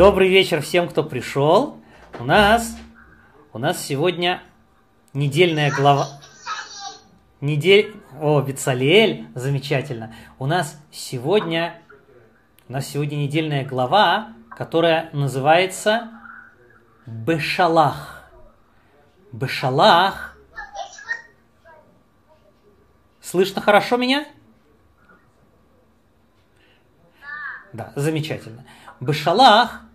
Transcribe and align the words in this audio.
Добрый 0.00 0.30
вечер 0.30 0.62
всем, 0.62 0.88
кто 0.88 1.04
пришел. 1.04 1.78
У 2.18 2.24
нас, 2.24 2.74
у 3.52 3.58
нас 3.58 3.84
сегодня 3.84 4.42
недельная 5.12 5.70
глава. 5.70 6.08
Недель... 7.42 7.94
О, 8.18 8.40
Бецалель, 8.40 9.28
замечательно. 9.34 10.14
У 10.38 10.46
нас 10.46 10.80
сегодня, 10.90 11.82
у 12.66 12.72
нас 12.72 12.86
сегодня 12.86 13.16
недельная 13.16 13.62
глава, 13.62 14.28
которая 14.56 15.10
называется 15.12 16.08
Бешалах. 17.04 18.24
Бешалах. 19.32 20.34
Слышно 23.20 23.60
хорошо 23.60 23.98
меня? 23.98 24.26
Да, 27.74 27.92
замечательно. 27.96 28.64
Бешалах– 28.98 29.82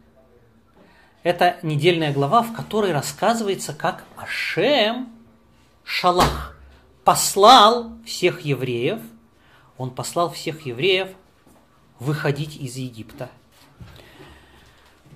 это 1.26 1.58
недельная 1.64 2.14
глава, 2.14 2.44
в 2.44 2.54
которой 2.54 2.92
рассказывается, 2.94 3.74
как 3.74 4.04
Ашем 4.16 5.10
Шалах 5.84 6.56
послал 7.04 7.94
всех 8.06 8.42
евреев, 8.42 9.00
он 9.80 9.90
послал 9.90 10.32
всех 10.32 10.68
евреев 10.68 11.10
выходить 11.98 12.58
из 12.58 12.76
Египта. 12.76 13.32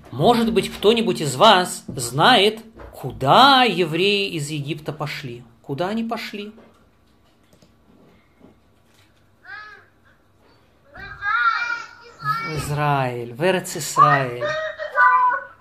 Может 0.10 0.52
быть, 0.52 0.74
кто-нибудь 0.74 1.22
из 1.22 1.36
вас 1.36 1.84
знает, 1.88 2.64
куда 2.92 3.62
евреи 3.62 4.32
из 4.32 4.50
Египта 4.50 4.92
пошли? 4.92 5.44
Куда 5.62 5.90
они 5.90 6.04
пошли? 6.04 6.52
В 12.48 12.56
Израиль, 12.56 13.32
в 13.32 13.44
Эрец 13.44 13.78
Исраиль. 13.78 14.69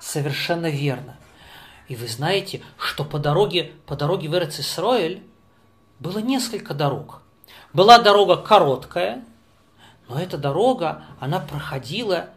Совершенно 0.01 0.69
верно. 0.69 1.19
И 1.89 1.97
вы 1.97 2.07
знаете, 2.07 2.63
что 2.79 3.05
по 3.05 3.19
дороге, 3.19 3.73
по 3.87 3.97
дороге 3.97 4.29
в 4.29 4.35
Эрец 4.35 4.61
Исраиль 4.61 5.23
было 5.99 6.19
несколько 6.19 6.75
дорог. 6.75 7.23
Была 7.73 7.99
дорога 7.99 8.37
короткая, 8.37 9.25
но 10.09 10.21
эта 10.21 10.39
дорога, 10.39 11.05
она 11.19 11.41
проходила 11.41 12.31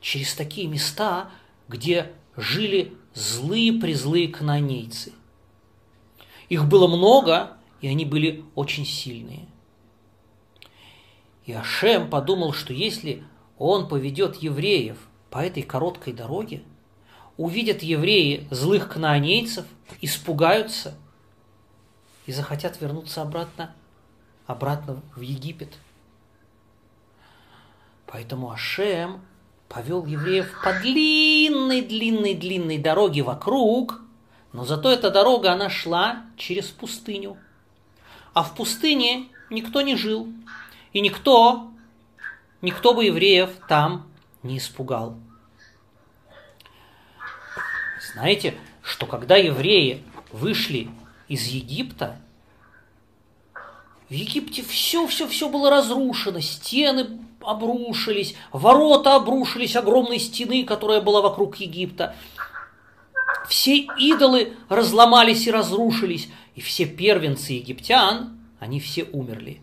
через 0.00 0.34
такие 0.34 0.66
места, 0.66 1.30
где 1.68 2.12
жили 2.36 2.96
злые-призлые 3.14 4.28
канонейцы. 4.28 5.12
Их 6.48 6.66
было 6.66 6.88
много, 6.88 7.56
и 7.80 7.88
они 7.88 8.04
были 8.04 8.44
очень 8.54 8.84
сильные. 8.84 9.46
И 11.46 11.52
Ашем 11.52 12.10
подумал, 12.10 12.52
что 12.52 12.72
если 12.72 13.22
он 13.58 13.88
поведет 13.88 14.36
евреев 14.36 14.96
по 15.30 15.38
этой 15.38 15.62
короткой 15.62 16.12
дороге, 16.12 16.62
увидят 17.36 17.82
евреи 17.82 18.46
злых 18.50 18.92
кнаанейцев, 18.92 19.66
испугаются 20.00 20.94
и 22.26 22.32
захотят 22.32 22.80
вернуться 22.80 23.22
обратно, 23.22 23.74
обратно 24.46 25.02
в 25.14 25.20
Египет. 25.20 25.74
Поэтому 28.06 28.50
Ашем 28.50 29.20
повел 29.68 30.06
евреев 30.06 30.50
по 30.62 30.72
длинной-длинной-длинной 30.72 32.78
дороге 32.78 33.22
вокруг, 33.22 34.00
но 34.52 34.64
зато 34.64 34.90
эта 34.90 35.10
дорога, 35.10 35.52
она 35.52 35.68
шла 35.68 36.22
через 36.36 36.66
пустыню. 36.66 37.36
А 38.32 38.44
в 38.44 38.54
пустыне 38.54 39.26
никто 39.50 39.80
не 39.80 39.96
жил, 39.96 40.28
и 40.92 41.00
никто 41.00 41.72
никто 42.64 42.94
бы 42.94 43.04
евреев 43.04 43.50
там 43.68 44.08
не 44.42 44.58
испугал. 44.58 45.16
Знаете, 48.14 48.54
что 48.82 49.06
когда 49.06 49.36
евреи 49.36 50.02
вышли 50.30 50.88
из 51.26 51.46
Египта, 51.46 52.16
в 54.08 54.12
Египте 54.12 54.62
все-все-все 54.62 55.48
было 55.48 55.68
разрушено, 55.68 56.38
стены 56.40 57.18
обрушились, 57.40 58.36
ворота 58.52 59.16
обрушились 59.16 59.74
огромной 59.74 60.20
стены, 60.20 60.64
которая 60.64 61.00
была 61.00 61.22
вокруг 61.22 61.56
Египта. 61.56 62.14
Все 63.48 63.78
идолы 63.98 64.52
разломались 64.68 65.46
и 65.48 65.50
разрушились, 65.50 66.28
и 66.54 66.60
все 66.60 66.86
первенцы 66.86 67.54
египтян, 67.54 68.38
они 68.60 68.78
все 68.78 69.04
умерли. 69.04 69.60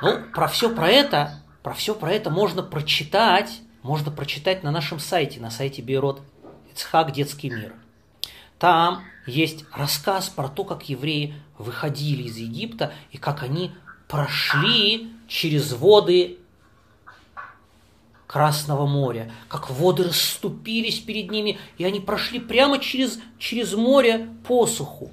Ну, 0.00 0.22
про 0.32 0.46
все 0.46 0.74
про 0.74 0.88
это, 0.88 1.42
про 1.62 1.74
все 1.74 1.94
про 1.94 2.12
это 2.12 2.30
можно 2.30 2.62
прочитать, 2.62 3.60
можно 3.82 4.10
прочитать 4.10 4.62
на 4.62 4.70
нашем 4.70 4.98
сайте, 4.98 5.40
на 5.40 5.50
сайте 5.50 5.82
Бейрот 5.82 6.20
Ицхак 6.72 7.12
Детский 7.12 7.50
мир. 7.50 7.74
Там 8.58 9.02
есть 9.26 9.64
рассказ 9.72 10.28
про 10.28 10.48
то, 10.48 10.64
как 10.64 10.88
евреи 10.88 11.34
выходили 11.56 12.24
из 12.24 12.36
Египта 12.36 12.92
и 13.10 13.16
как 13.16 13.42
они 13.42 13.72
прошли 14.08 15.10
через 15.28 15.72
воды 15.72 16.36
Красного 18.26 18.86
моря, 18.86 19.32
как 19.48 19.70
воды 19.70 20.04
расступились 20.04 21.00
перед 21.00 21.32
ними, 21.32 21.58
и 21.78 21.84
они 21.84 21.98
прошли 21.98 22.38
прямо 22.38 22.78
через, 22.78 23.18
через 23.40 23.74
море 23.74 24.28
по 24.46 24.68
суху. 24.68 25.10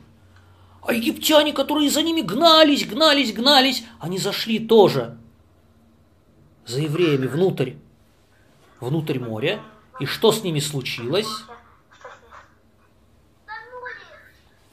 А 0.83 0.93
египтяне, 0.93 1.51
которые 1.51 1.89
за 1.89 2.03
ними 2.03 2.21
гнались, 2.21 2.85
гнались, 2.85 3.33
гнались, 3.33 3.83
они 3.99 4.19
зашли 4.19 4.59
тоже 4.59 5.17
за 6.67 6.81
евреями 6.81 7.25
внутрь, 7.25 7.73
внутрь 8.79 9.19
моря. 9.19 9.59
И 9.99 10.05
что 10.05 10.31
с 10.31 10.43
ними 10.43 10.59
случилось? 10.59 11.27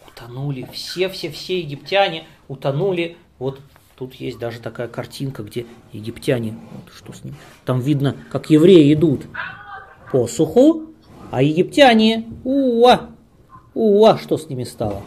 Утонули. 0.07 0.69
Все-все-все 0.73 1.61
египтяне 1.61 2.27
утонули. 2.49 3.17
Вот 3.39 3.61
тут 3.97 4.15
есть 4.15 4.39
даже 4.39 4.61
такая 4.61 4.89
картинка, 4.89 5.43
где 5.43 5.67
египтяне, 5.93 6.59
вот 6.73 6.93
что 6.95 7.13
с 7.13 7.25
ним. 7.25 7.35
Там 7.65 7.81
видно, 7.81 8.17
как 8.31 8.51
евреи 8.51 8.93
идут 8.95 9.27
по 10.13 10.27
суху, 10.27 10.91
а 11.31 11.43
египтяне, 11.43 12.29
уа, 12.45 13.11
уа, 13.75 14.19
что 14.19 14.37
с 14.39 14.49
ними 14.49 14.65
стало? 14.65 15.03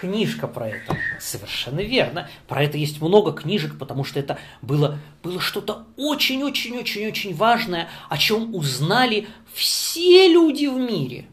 книжка 0.00 0.48
про 0.48 0.68
это. 0.68 0.96
Совершенно 1.20 1.80
верно. 1.80 2.30
Про 2.48 2.64
это 2.64 2.78
есть 2.78 3.02
много 3.02 3.32
книжек, 3.32 3.78
потому 3.78 4.04
что 4.04 4.18
это 4.18 4.38
было, 4.62 4.98
было 5.22 5.38
что-то 5.38 5.84
очень-очень-очень-очень 5.98 7.34
важное, 7.34 7.90
о 8.08 8.16
чем 8.16 8.54
узнали 8.54 9.28
все 9.52 10.28
люди 10.28 10.64
в 10.64 10.78
мире. 10.78 11.26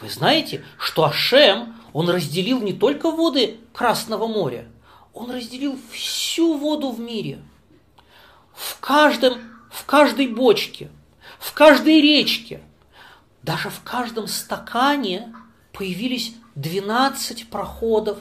Вы 0.00 0.08
знаете, 0.08 0.64
что 0.78 1.04
Ашем, 1.04 1.74
он 1.92 2.08
разделил 2.10 2.60
не 2.60 2.72
только 2.72 3.10
воды 3.10 3.56
Красного 3.72 4.28
моря, 4.28 4.68
он 5.12 5.32
разделил 5.32 5.76
всю 5.90 6.56
воду 6.56 6.92
в 6.92 7.00
мире. 7.00 7.40
В 8.54 8.78
каждом, 8.78 9.40
в 9.68 9.84
каждой 9.84 10.28
бочке, 10.28 10.90
в 11.40 11.52
каждой 11.54 12.00
речке, 12.00 12.60
даже 13.42 13.68
в 13.68 13.80
каждом 13.82 14.28
стакане 14.28 15.34
появились 15.72 16.34
12 16.54 17.48
проходов 17.48 18.18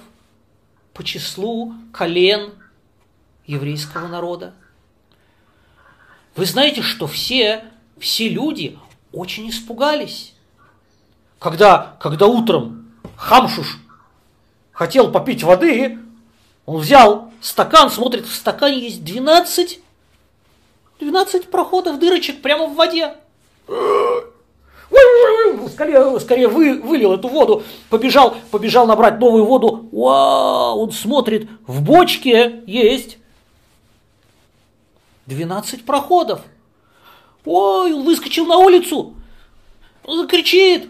по 0.94 1.04
числу 1.04 1.74
колен 1.92 2.54
еврейского 3.46 4.08
народа. 4.08 4.54
Вы 6.36 6.46
знаете, 6.46 6.82
что 6.82 7.08
все, 7.08 7.66
все 7.98 8.30
люди 8.30 8.78
очень 9.12 9.50
испугались. 9.50 10.34
Когда, 11.40 11.98
когда 12.00 12.28
утром 12.28 12.92
Хамшуш 13.18 13.78
хотел 14.72 15.12
попить 15.12 15.44
воды, 15.44 16.00
он 16.66 16.80
взял 16.80 17.32
стакан, 17.42 17.92
смотрит, 17.92 18.26
в 18.26 18.34
стакане 18.34 18.80
есть 18.80 19.04
12, 19.04 19.80
12 21.00 21.52
проходов 21.52 22.00
дырочек 22.00 22.42
прямо 22.42 22.68
в 22.68 22.76
воде 22.76 23.16
скорее, 25.74 26.20
скорее 26.20 26.48
вы, 26.48 26.82
вылил 26.82 27.14
эту 27.14 27.28
воду, 27.28 27.64
побежал, 27.90 28.36
побежал 28.52 28.86
набрать 28.86 29.20
новую 29.20 29.46
воду. 29.46 29.90
Вау, 29.92 30.80
он 30.80 30.92
смотрит, 30.92 31.50
в 31.68 31.82
бочке 31.82 32.62
есть 32.66 33.18
12 35.26 35.86
проходов. 35.86 36.42
Ой, 37.46 37.94
он 37.94 38.04
выскочил 38.04 38.46
на 38.46 38.58
улицу, 38.58 39.16
он 40.06 40.28
кричит. 40.28 40.90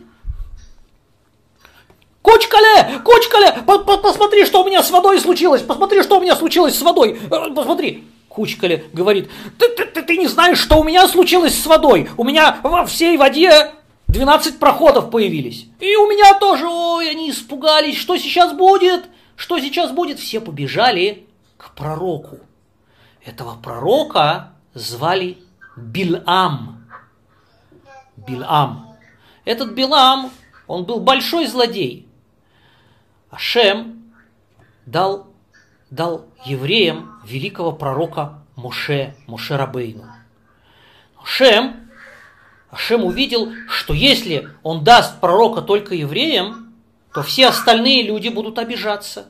Кучкале, 2.21 2.99
Кучкале, 3.03 3.63
по 3.65 3.73
-по 3.73 4.01
посмотри, 4.01 4.45
что 4.45 4.63
у 4.63 4.65
меня 4.65 4.81
с 4.81 4.91
водой 4.91 5.19
случилось, 5.19 5.61
посмотри, 5.61 6.01
что 6.03 6.17
у 6.17 6.21
меня 6.21 6.35
случилось 6.35 6.77
с 6.77 6.81
водой, 6.81 7.19
посмотри. 7.29 8.05
Кучкале 8.29 8.85
говорит, 8.93 9.29
ты, 9.59 9.67
ты, 9.69 9.85
ты, 9.85 10.01
ты 10.01 10.17
не 10.17 10.27
знаешь, 10.27 10.57
что 10.57 10.79
у 10.79 10.83
меня 10.83 11.07
случилось 11.07 11.59
с 11.59 11.65
водой, 11.67 12.09
у 12.17 12.23
меня 12.23 12.57
во 12.63 12.85
всей 12.85 13.17
воде 13.17 13.71
12 14.13 14.59
проходов 14.59 15.09
появились. 15.09 15.67
И 15.79 15.95
у 15.95 16.07
меня 16.07 16.37
тоже, 16.39 16.67
ой, 16.67 17.09
они 17.09 17.31
испугались, 17.31 17.97
что 17.97 18.15
сейчас 18.15 18.53
будет, 18.53 19.09
что 19.35 19.59
сейчас 19.59 19.91
будет. 19.91 20.19
Все 20.19 20.39
побежали 20.39 21.27
к 21.57 21.71
пророку. 21.71 22.39
Этого 23.25 23.55
пророка 23.55 24.53
звали 24.75 25.39
Билам. 25.75 26.87
Билам. 28.15 28.95
Этот 29.45 29.73
Билам, 29.73 30.29
он 30.67 30.85
был 30.85 30.99
большой 30.99 31.47
злодей. 31.47 32.07
Ашем 33.31 34.13
дал, 34.85 35.27
дал 35.89 36.27
евреям 36.45 37.19
великого 37.25 37.71
пророка 37.71 38.43
Муше, 38.55 39.15
Муше 39.25 39.57
Рабейну. 39.57 40.05
Ашем, 41.19 41.82
Ашем 42.73 43.05
увидел, 43.05 43.51
что 43.69 43.93
если 43.93 44.49
он 44.63 44.83
даст 44.83 45.21
пророка 45.21 45.61
только 45.61 45.93
евреям, 45.93 46.73
то 47.13 47.21
все 47.21 47.47
остальные 47.47 48.01
люди 48.03 48.29
будут 48.29 48.57
обижаться. 48.57 49.27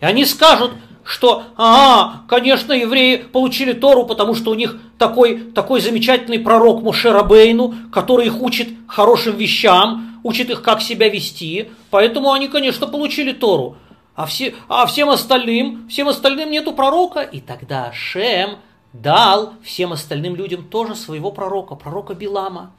И 0.00 0.04
они 0.04 0.24
скажут, 0.24 0.72
что, 1.04 1.42
ага, 1.56 2.22
конечно, 2.26 2.72
евреи 2.72 3.16
получили 3.16 3.74
Тору, 3.74 4.06
потому 4.06 4.34
что 4.34 4.50
у 4.50 4.54
них 4.54 4.78
такой, 4.98 5.40
такой 5.52 5.82
замечательный 5.82 6.38
пророк 6.38 6.80
Муше 6.80 7.12
Рабейну, 7.12 7.74
который 7.92 8.26
их 8.26 8.40
учит 8.40 8.68
хорошим 8.88 9.36
вещам, 9.36 10.20
учит 10.22 10.48
их, 10.48 10.62
как 10.62 10.80
себя 10.80 11.10
вести, 11.10 11.70
поэтому 11.90 12.32
они, 12.32 12.48
конечно, 12.48 12.86
получили 12.86 13.32
Тору. 13.32 13.76
А, 14.14 14.24
все, 14.24 14.54
а 14.68 14.86
всем 14.86 15.10
остальным, 15.10 15.86
всем 15.88 16.08
остальным 16.08 16.50
нету 16.50 16.72
пророка. 16.72 17.20
И 17.20 17.40
тогда 17.40 17.92
Шем 17.92 18.58
дал 18.92 19.54
всем 19.62 19.92
остальным 19.92 20.36
людям 20.36 20.64
тоже 20.64 20.94
своего 20.94 21.30
пророка, 21.32 21.74
пророка 21.74 22.14
Билама. 22.14 22.72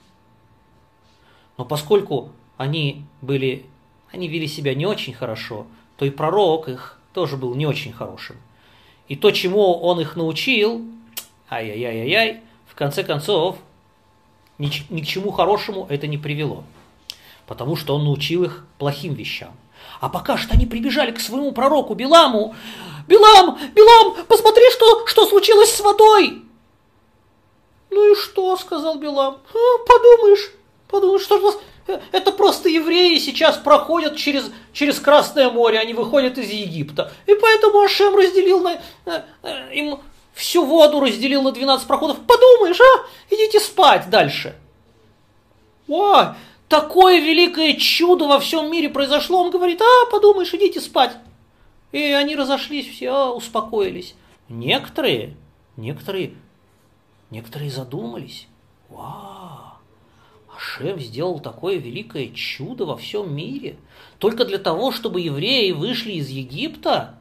Но 1.57 1.65
поскольку 1.65 2.31
они 2.57 3.05
были, 3.21 3.65
они 4.11 4.27
вели 4.27 4.47
себя 4.47 4.75
не 4.75 4.85
очень 4.85 5.13
хорошо, 5.13 5.67
то 5.97 6.05
и 6.05 6.09
пророк 6.09 6.69
их 6.69 6.99
тоже 7.13 7.37
был 7.37 7.55
не 7.55 7.65
очень 7.65 7.93
хорошим. 7.93 8.37
И 9.07 9.15
то, 9.15 9.31
чему 9.31 9.73
он 9.73 9.99
их 9.99 10.15
научил, 10.15 10.85
ай-яй-яй-яй, 11.49 12.41
в 12.67 12.75
конце 12.75 13.03
концов, 13.03 13.57
ни, 14.57 14.71
ни 14.89 15.01
к 15.01 15.05
чему 15.05 15.31
хорошему 15.31 15.85
это 15.89 16.07
не 16.07 16.17
привело. 16.17 16.63
Потому 17.45 17.75
что 17.75 17.95
он 17.95 18.05
научил 18.05 18.43
их 18.43 18.65
плохим 18.77 19.13
вещам. 19.13 19.51
А 19.99 20.09
пока 20.09 20.37
что 20.37 20.53
они 20.53 20.65
прибежали 20.65 21.11
к 21.11 21.19
своему 21.19 21.51
пророку 21.51 21.93
Биламу. 21.93 22.55
«Билам! 23.07 23.57
Билам! 23.73 24.15
Посмотри, 24.27 24.63
что, 24.71 25.05
что 25.07 25.25
случилось 25.25 25.73
с 25.73 25.79
водой!» 25.79 26.43
«Ну 27.89 28.11
и 28.11 28.15
что?»– 28.15 28.55
сказал 28.57 28.95
Билам. 28.95 29.39
«А, 29.53 29.85
«Подумаешь, 29.85 30.51
подумаешь, 30.89 31.23
что 31.23 31.39
же 31.39 31.57
это 32.11 32.31
просто 32.31 32.69
евреи 32.69 33.17
сейчас 33.17 33.57
проходят 33.57 34.15
через, 34.15 34.49
через 34.71 34.99
Красное 34.99 35.49
море, 35.49 35.79
они 35.79 35.93
выходят 35.93 36.37
из 36.37 36.49
Египта. 36.49 37.11
И 37.25 37.35
поэтому 37.35 37.81
Ашем 37.81 38.15
разделил 38.15 38.61
на, 38.61 38.81
э, 39.05 39.21
э, 39.43 39.73
им 39.73 39.99
всю 40.33 40.65
воду 40.65 40.99
разделил 40.99 41.41
на 41.41 41.51
12 41.51 41.85
проходов. 41.85 42.17
Подумаешь, 42.25 42.79
а? 42.79 43.05
Идите 43.29 43.59
спать 43.59 44.09
дальше. 44.09 44.55
Ой, 45.87 46.27
такое 46.69 47.19
великое 47.19 47.73
чудо 47.73 48.25
во 48.25 48.39
всем 48.39 48.71
мире 48.71 48.89
произошло. 48.89 49.41
Он 49.41 49.51
говорит, 49.51 49.81
а, 49.81 50.09
подумаешь, 50.09 50.53
идите 50.53 50.79
спать. 50.79 51.11
И 51.93 52.01
они 52.11 52.35
разошлись, 52.35 52.89
все 52.89 53.31
успокоились. 53.33 54.15
Некоторые, 54.49 55.37
некоторые, 55.77 56.33
некоторые 57.29 57.71
задумались. 57.71 58.47
Вау. 58.89 59.77
Ашем 60.55 60.99
сделал 60.99 61.39
такое 61.39 61.77
великое 61.77 62.29
чудо 62.29 62.85
во 62.85 62.97
всем 62.97 63.33
мире, 63.33 63.77
только 64.19 64.43
для 64.43 64.57
того, 64.57 64.91
чтобы 64.91 65.21
евреи 65.21 65.71
вышли 65.71 66.13
из 66.13 66.29
Египта? 66.29 67.17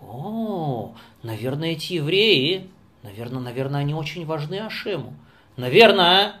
О, 0.00 0.94
наверное, 1.22 1.72
эти 1.72 1.94
евреи, 1.94 2.68
наверное, 3.02 3.40
наверное, 3.40 3.80
они 3.80 3.94
очень 3.94 4.26
важны 4.26 4.60
Ашему. 4.60 5.14
Наверное, 5.56 6.36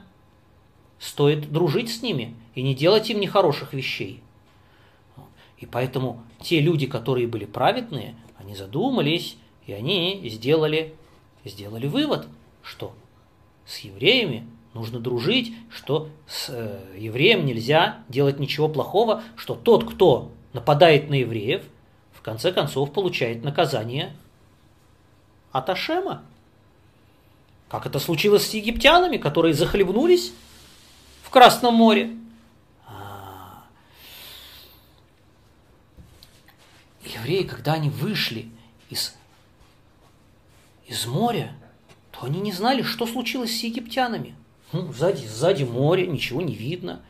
стоит 0.98 1.52
дружить 1.52 1.92
с 1.92 2.02
ними 2.02 2.34
и 2.54 2.62
не 2.62 2.74
делать 2.74 3.10
им 3.10 3.20
нехороших 3.20 3.74
вещей. 3.74 4.22
И 5.58 5.66
поэтому 5.66 6.22
те 6.42 6.60
люди, 6.60 6.86
которые 6.86 7.26
были 7.26 7.44
праведные, 7.44 8.14
они 8.38 8.54
задумались, 8.54 9.36
и 9.66 9.72
они 9.72 10.28
сделали, 10.28 10.94
сделали 11.44 11.86
вывод, 11.86 12.26
что 12.62 12.94
с 13.66 13.78
евреями 13.78 14.46
нужно 14.74 15.00
дружить, 15.00 15.52
что 15.70 16.08
с 16.26 16.48
э, 16.48 16.80
евреем 16.96 17.44
нельзя 17.44 17.98
делать 18.08 18.38
ничего 18.38 18.68
плохого, 18.68 19.22
что 19.36 19.54
тот, 19.54 19.90
кто 19.90 20.30
нападает 20.52 21.10
на 21.10 21.14
евреев, 21.14 21.62
в 22.12 22.22
конце 22.22 22.52
концов 22.52 22.92
получает 22.92 23.44
наказание 23.44 24.14
от 25.52 25.70
Ашема. 25.70 26.22
Как 27.68 27.86
это 27.86 27.98
случилось 27.98 28.48
с 28.48 28.54
египтянами, 28.54 29.16
которые 29.16 29.54
захлебнулись 29.54 30.32
в 31.22 31.30
Красном 31.30 31.74
море. 31.74 32.10
А. 32.86 33.64
Евреи, 37.04 37.44
когда 37.44 37.74
они 37.74 37.88
вышли 37.88 38.48
из, 38.90 39.14
из 40.86 41.06
моря, 41.06 41.54
то 42.12 42.26
они 42.26 42.40
не 42.40 42.52
знали, 42.52 42.82
что 42.82 43.06
случилось 43.06 43.58
с 43.58 43.62
египтянами. 43.62 44.34
Ну, 44.72 44.92
сзади, 44.92 45.26
сзади 45.26 45.64
море, 45.64 46.06
ничего 46.06 46.42
не 46.42 46.54
видно. 46.54 47.02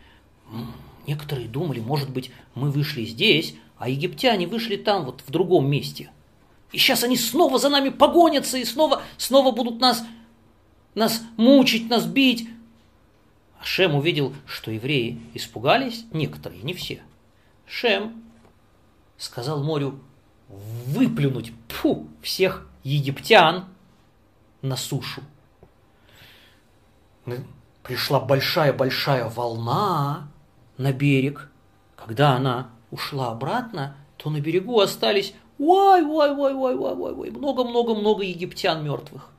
Некоторые 1.06 1.48
думали, 1.48 1.81
может 1.81 2.10
быть, 2.10 2.31
мы 2.54 2.70
вышли 2.70 3.04
здесь, 3.04 3.54
а 3.78 3.88
египтяне 3.88 4.46
вышли 4.46 4.76
там, 4.76 5.04
вот 5.04 5.22
в 5.26 5.31
другом 5.31 5.69
месте. 5.69 6.10
И 6.72 6.78
сейчас 6.78 7.02
они 7.02 7.16
снова 7.16 7.58
за 7.58 7.69
нами 7.69 7.88
погонятся 7.88 8.58
и 8.58 8.64
снова, 8.64 9.02
снова 9.16 9.50
будут 9.50 9.81
нас, 9.81 10.04
нас 10.94 11.22
мучить, 11.36 11.88
нас 11.88 12.06
бить. 12.06 12.48
А 13.60 13.64
Шем 13.64 13.94
увидел, 13.94 14.34
что 14.46 14.70
евреи 14.70 15.20
испугались, 15.34 16.04
некоторые, 16.12 16.62
не 16.62 16.75
все. 16.75 17.02
Шем 17.66 18.22
сказал 19.20 19.62
морю 19.62 20.00
выплюнуть 20.49 21.52
фу, 21.69 22.08
всех 22.22 22.67
египтян 22.82 23.67
на 24.62 24.76
сушу 24.76 25.22
пришла 27.82 28.20
большая-большая 28.20 29.28
волна 29.28 30.28
на 30.78 30.93
берег. 30.93 31.50
Когда 31.96 32.36
она 32.36 32.70
ушла 32.91 33.31
обратно, 33.31 33.96
то 34.17 34.31
на 34.31 34.41
берегу 34.41 34.81
остались 34.81 35.34
ой, 35.58 36.03
ой, 36.03 36.31
ой, 36.31 36.55
ой, 36.55 36.74
ой, 36.74 36.94
ой, 36.94 37.12
ой, 37.12 37.31
много-много-много 37.31 38.22
египтян 38.22 38.82
мертвых. 38.82 39.31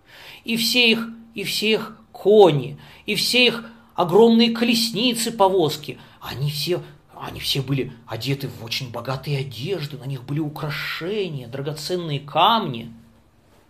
И 0.44 0.58
все 0.58 0.92
их, 0.92 1.08
и 1.34 1.44
все 1.44 1.72
их 1.72 1.98
кони, 2.12 2.80
и 3.06 3.16
все 3.16 3.48
их 3.48 3.66
огромные 3.96 4.52
колесницы, 4.52 5.32
повозки, 5.32 6.00
они 6.20 6.52
все, 6.52 6.82
они 7.24 7.40
все 7.40 7.62
были 7.62 7.94
одеты 8.08 8.48
в 8.48 8.64
очень 8.64 8.92
богатые 8.92 9.40
одежды, 9.40 9.98
на 9.98 10.06
них 10.06 10.24
были 10.24 10.40
украшения, 10.40 11.48
драгоценные 11.48 12.20
камни. 12.20 12.92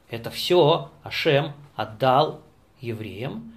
Это 0.09 0.29
все 0.29 0.91
Ашем 1.03 1.53
отдал 1.75 2.41
евреям 2.79 3.53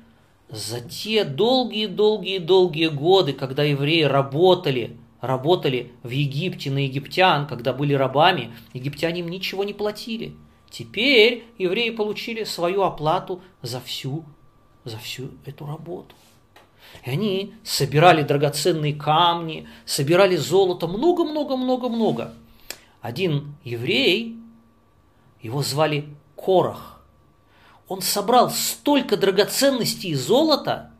за 0.48 0.80
те 0.80 1.24
долгие-долгие-долгие 1.24 2.88
годы, 2.88 3.32
когда 3.32 3.62
евреи 3.62 4.02
работали, 4.02 4.96
работали 5.20 5.92
в 6.02 6.10
Египте 6.10 6.70
на 6.70 6.78
египтян, 6.78 7.46
когда 7.46 7.72
были 7.72 7.94
рабами, 7.94 8.54
египтяне 8.72 9.20
им 9.20 9.28
ничего 9.28 9.64
не 9.64 9.72
платили. 9.72 10.34
Теперь 10.70 11.44
евреи 11.56 11.90
получили 11.90 12.44
свою 12.44 12.82
оплату 12.82 13.40
за 13.62 13.80
всю, 13.80 14.24
за 14.84 14.98
всю 14.98 15.30
эту 15.44 15.66
работу. 15.66 16.14
И 17.04 17.10
они 17.10 17.54
собирали 17.64 18.22
драгоценные 18.22 18.94
камни, 18.94 19.68
собирали 19.84 20.36
золото, 20.36 20.86
много-много-много-много. 20.86 22.34
Один 23.00 23.56
еврей, 23.64 24.38
его 25.42 25.62
звали 25.62 26.08
Корах, 26.36 27.02
он 27.88 28.00
собрал 28.00 28.50
столько 28.50 29.16
драгоценностей 29.16 30.10
и 30.10 30.14
золота, 30.14 30.90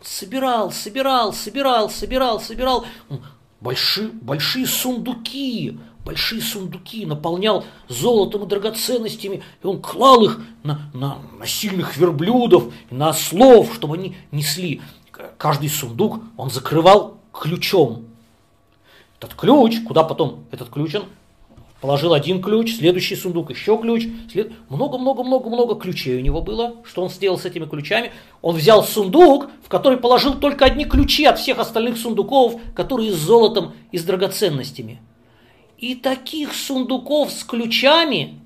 собирал, 0.00 0.72
собирал, 0.72 1.32
собирал, 1.32 1.90
собирал, 1.90 2.40
собирал. 2.40 2.86
Большие, 3.60 4.08
большие 4.08 4.66
сундуки, 4.66 5.78
большие 6.04 6.42
сундуки, 6.42 7.06
наполнял 7.06 7.64
золотом 7.88 8.44
и 8.44 8.46
драгоценностями, 8.46 9.42
и 9.62 9.66
он 9.66 9.80
клал 9.80 10.24
их 10.24 10.40
на, 10.62 10.90
на, 10.92 11.18
на 11.38 11.46
сильных 11.46 11.96
верблюдов, 11.96 12.72
на 12.90 13.10
ослов, 13.10 13.74
чтобы 13.74 13.94
они 13.94 14.16
несли. 14.30 14.82
Каждый 15.38 15.68
сундук 15.68 16.20
он 16.36 16.50
закрывал 16.50 17.18
ключом. 17.32 18.04
Этот 19.18 19.34
ключ, 19.34 19.82
куда 19.86 20.02
потом 20.02 20.44
этот 20.50 20.68
ключ 20.68 20.94
он 20.94 21.04
Положил 21.84 22.14
один 22.14 22.40
ключ, 22.40 22.76
следующий 22.76 23.14
сундук, 23.14 23.50
еще 23.50 23.76
ключ. 23.76 24.06
Много-много-много-много 24.70 25.74
ключей 25.74 26.16
у 26.16 26.20
него 26.20 26.40
было. 26.40 26.76
Что 26.82 27.02
он 27.02 27.10
сделал 27.10 27.38
с 27.38 27.44
этими 27.44 27.66
ключами? 27.66 28.10
Он 28.40 28.56
взял 28.56 28.82
сундук, 28.82 29.50
в 29.62 29.68
который 29.68 29.98
положил 29.98 30.32
только 30.32 30.64
одни 30.64 30.86
ключи 30.86 31.26
от 31.26 31.38
всех 31.38 31.58
остальных 31.58 31.98
сундуков, 31.98 32.58
которые 32.74 33.12
с 33.12 33.16
золотом 33.16 33.74
и 33.92 33.98
с 33.98 34.02
драгоценностями. 34.02 35.02
И 35.76 35.94
таких 35.94 36.54
сундуков 36.54 37.30
с 37.30 37.44
ключами 37.44 38.40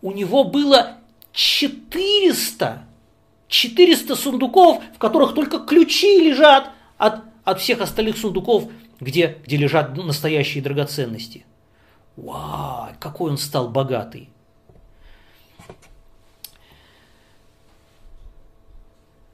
у 0.00 0.12
него 0.12 0.42
было 0.42 0.96
400. 1.32 2.85
400 3.48 4.16
сундуков, 4.16 4.82
в 4.94 4.98
которых 4.98 5.34
только 5.34 5.58
ключи 5.58 6.20
лежат 6.20 6.70
от, 6.98 7.22
от 7.44 7.60
всех 7.60 7.80
остальных 7.80 8.16
сундуков, 8.16 8.70
где, 9.00 9.38
где 9.44 9.56
лежат 9.56 9.96
настоящие 9.96 10.62
драгоценности. 10.62 11.44
Вау, 12.16 12.88
какой 12.98 13.30
он 13.30 13.38
стал 13.38 13.68
богатый. 13.68 14.30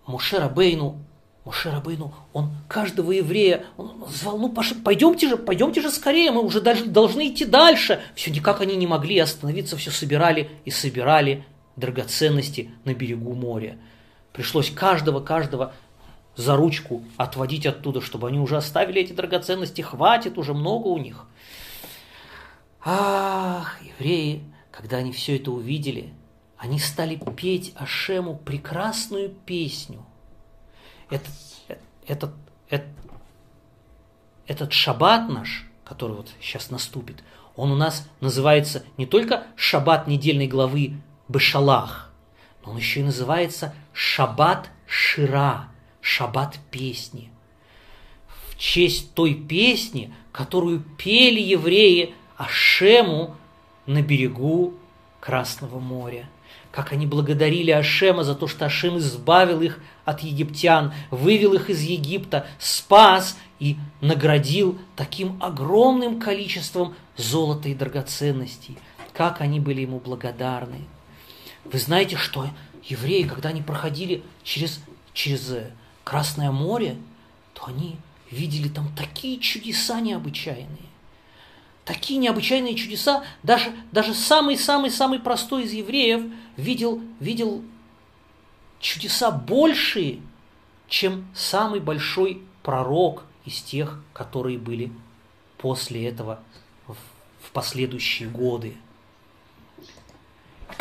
Мушера 0.06 0.48
Бейну 0.48 0.98
Моше 1.44 1.70
Рабейну, 1.70 2.14
он 2.32 2.50
каждого 2.68 3.10
еврея 3.10 3.64
он 3.76 4.04
звал, 4.08 4.38
ну 4.38 4.54
пойдемте 4.84 5.28
же, 5.28 5.36
пойдемте 5.36 5.80
же 5.80 5.90
скорее, 5.90 6.30
мы 6.30 6.40
уже 6.40 6.60
даже 6.60 6.84
должны 6.84 7.30
идти 7.30 7.44
дальше. 7.44 8.00
Все 8.14 8.30
никак 8.30 8.60
они 8.60 8.76
не 8.76 8.86
могли 8.86 9.18
остановиться, 9.18 9.76
все 9.76 9.90
собирали 9.90 10.50
и 10.64 10.70
собирали 10.70 11.44
драгоценности 11.74 12.70
на 12.84 12.94
берегу 12.94 13.34
моря. 13.34 13.76
Пришлось 14.32 14.70
каждого, 14.70 15.20
каждого 15.20 15.72
за 16.36 16.56
ручку 16.56 17.04
отводить 17.16 17.66
оттуда, 17.66 18.00
чтобы 18.00 18.28
они 18.28 18.38
уже 18.38 18.56
оставили 18.56 19.00
эти 19.02 19.12
драгоценности, 19.12 19.82
хватит 19.82 20.38
уже 20.38 20.54
много 20.54 20.88
у 20.88 20.98
них. 20.98 21.26
Ах, 22.84 23.78
евреи, 23.82 24.42
когда 24.70 24.98
они 24.98 25.12
все 25.12 25.36
это 25.36 25.50
увидели, 25.50 26.12
они 26.56 26.78
стали 26.78 27.20
петь 27.36 27.72
Ашему 27.76 28.36
прекрасную 28.36 29.30
песню– 29.30 30.04
этот, 31.12 31.28
этот, 32.06 32.30
этот, 32.68 32.88
этот 34.46 34.72
шаббат 34.72 35.28
наш, 35.28 35.66
который 35.84 36.16
вот 36.16 36.30
сейчас 36.40 36.70
наступит, 36.70 37.22
он 37.54 37.70
у 37.70 37.76
нас 37.76 38.08
называется 38.20 38.82
не 38.96 39.06
только 39.06 39.46
шаббат 39.54 40.06
недельной 40.06 40.46
главы 40.46 40.94
Бешалах, 41.28 42.11
но 42.64 42.72
он 42.72 42.78
еще 42.78 43.00
и 43.00 43.04
называется 43.04 43.74
шаббат 43.92 44.70
Шира, 44.86 45.68
шаббат 46.00 46.58
песни. 46.70 47.30
В 48.28 48.58
честь 48.58 49.14
той 49.14 49.34
песни, 49.34 50.12
которую 50.32 50.80
пели 50.98 51.40
евреи 51.40 52.14
Ашему 52.36 53.36
на 53.86 54.02
берегу 54.02 54.74
Красного 55.20 55.78
моря 55.78 56.28
как 56.72 56.92
они 56.92 57.06
благодарили 57.06 57.70
Ашема 57.70 58.24
за 58.24 58.34
то, 58.34 58.48
что 58.48 58.64
Ашем 58.64 58.98
избавил 58.98 59.60
их 59.60 59.78
от 60.04 60.20
египтян, 60.20 60.92
вывел 61.10 61.52
их 61.52 61.70
из 61.70 61.82
Египта, 61.82 62.46
спас 62.58 63.36
и 63.60 63.76
наградил 64.00 64.78
таким 64.96 65.40
огромным 65.40 66.18
количеством 66.18 66.94
золота 67.16 67.68
и 67.68 67.74
драгоценностей. 67.74 68.78
Как 69.12 69.42
они 69.42 69.60
были 69.60 69.82
ему 69.82 70.00
благодарны. 70.00 70.78
Вы 71.64 71.78
знаете, 71.78 72.16
что 72.16 72.48
евреи, 72.84 73.22
когда 73.22 73.50
они 73.50 73.62
проходили 73.62 74.22
через, 74.42 74.80
через 75.12 75.50
э, 75.50 75.70
Красное 76.04 76.50
море, 76.50 76.96
то 77.54 77.66
они 77.66 77.96
видели 78.30 78.68
там 78.68 78.92
такие 78.96 79.38
чудеса 79.38 80.00
необычайные 80.00 80.92
такие 81.84 82.18
необычайные 82.18 82.74
чудеса, 82.74 83.24
даже, 83.42 83.72
даже 83.90 84.14
самый-самый-самый 84.14 85.18
простой 85.18 85.64
из 85.64 85.72
евреев 85.72 86.22
видел, 86.56 87.00
видел 87.20 87.62
чудеса 88.80 89.30
большие, 89.30 90.20
чем 90.88 91.26
самый 91.34 91.80
большой 91.80 92.42
пророк 92.62 93.24
из 93.44 93.60
тех, 93.62 94.02
которые 94.12 94.58
были 94.58 94.92
после 95.58 96.06
этого 96.06 96.40
в, 96.86 96.94
в 97.40 97.50
последующие 97.52 98.28
годы. 98.28 98.76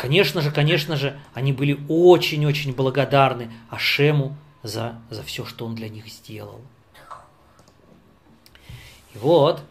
Конечно 0.02 0.42
же, 0.42 0.50
конечно 0.50 0.98
же, 0.98 1.20
они 1.36 1.54
были 1.54 1.80
очень-очень 1.88 2.74
благодарны 2.74 3.52
Ашему 3.70 4.36
за, 4.64 5.00
за 5.12 5.22
все, 5.22 5.46
что 5.46 5.64
он 5.64 5.76
для 5.76 5.90
них 5.90 6.08
сделал. 6.08 6.60
И 9.14 9.20
вот, 9.20 9.62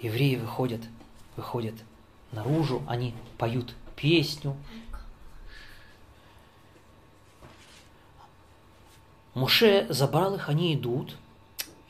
евреи 0.00 0.36
выходят, 0.36 0.82
выходят 1.34 1.74
наружу, 2.30 2.84
они 2.86 3.12
поют 3.38 3.74
песню. 3.96 4.56
Муше 9.34 9.88
забрал 9.90 10.36
их, 10.36 10.48
они 10.48 10.76
идут. 10.76 11.16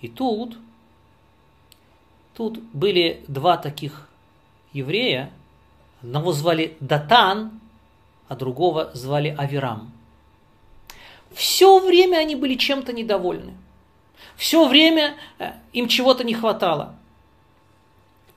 И 0.00 0.08
тут, 0.08 0.56
тут 2.32 2.58
были 2.72 3.22
два 3.28 3.58
таких 3.58 4.08
еврея. 4.72 5.30
Одного 6.02 6.32
звали 6.32 6.76
Датан, 6.80 7.60
а 8.28 8.36
другого 8.36 8.90
звали 8.94 9.34
Авирам. 9.36 9.92
Все 11.32 11.80
время 11.80 12.18
они 12.18 12.36
были 12.36 12.54
чем-то 12.54 12.92
недовольны. 12.92 13.54
Все 14.36 14.68
время 14.68 15.16
э, 15.38 15.52
им 15.72 15.88
чего-то 15.88 16.24
не 16.24 16.34
хватало 16.34 16.96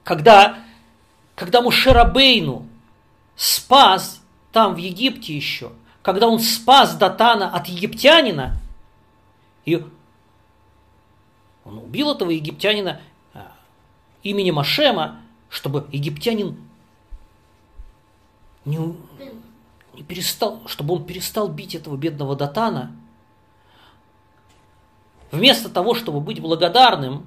когда, 0.10 0.58
когда 1.36 1.62
Мушерабейну 1.62 2.68
спас 3.36 4.24
там 4.52 4.74
в 4.74 4.78
Египте 4.78 5.36
еще, 5.36 5.72
когда 6.02 6.28
он 6.28 6.40
спас 6.40 6.96
Датана 6.96 7.54
от 7.54 7.68
египтянина, 7.68 8.58
и 9.66 9.86
он 11.64 11.78
убил 11.78 12.12
этого 12.12 12.32
египтянина 12.32 13.02
а, 13.36 13.52
именем 14.24 14.58
Ашема, 14.58 15.20
чтобы 15.48 15.86
египтянин 15.92 16.58
не, 18.66 18.78
не 19.94 20.04
перестал, 20.04 20.62
чтобы 20.66 20.96
он 20.96 21.06
перестал 21.06 21.48
бить 21.48 21.76
этого 21.76 21.96
бедного 21.96 22.36
Датана. 22.36 22.92
Вместо 25.32 25.70
того, 25.70 25.94
чтобы 25.94 26.22
быть 26.22 26.42
благодарным, 26.42 27.26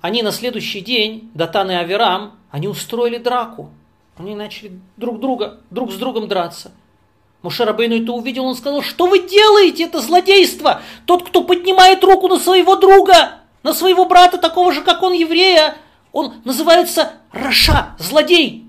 они 0.00 0.22
на 0.22 0.32
следующий 0.32 0.80
день, 0.80 1.30
Датан 1.34 1.70
и 1.70 1.74
Аверам, 1.74 2.38
они 2.50 2.68
устроили 2.68 3.18
драку. 3.18 3.70
Они 4.16 4.34
начали 4.34 4.80
друг 4.96 5.20
друга, 5.20 5.60
друг 5.70 5.92
с 5.92 5.96
другом 5.96 6.26
драться. 6.28 6.72
Мушарабейну 7.42 8.02
это 8.02 8.12
увидел, 8.12 8.44
он 8.44 8.56
сказал, 8.56 8.82
что 8.82 9.06
вы 9.06 9.28
делаете, 9.28 9.84
это 9.84 10.00
злодейство. 10.00 10.82
Тот, 11.06 11.28
кто 11.28 11.44
поднимает 11.44 12.02
руку 12.02 12.26
на 12.26 12.38
своего 12.38 12.74
друга, 12.74 13.38
на 13.62 13.72
своего 13.72 14.06
брата, 14.06 14.38
такого 14.38 14.72
же, 14.72 14.82
как 14.82 15.02
он, 15.02 15.12
еврея, 15.12 15.76
он 16.12 16.34
называется 16.44 17.12
Раша, 17.30 17.94
злодей. 17.98 18.67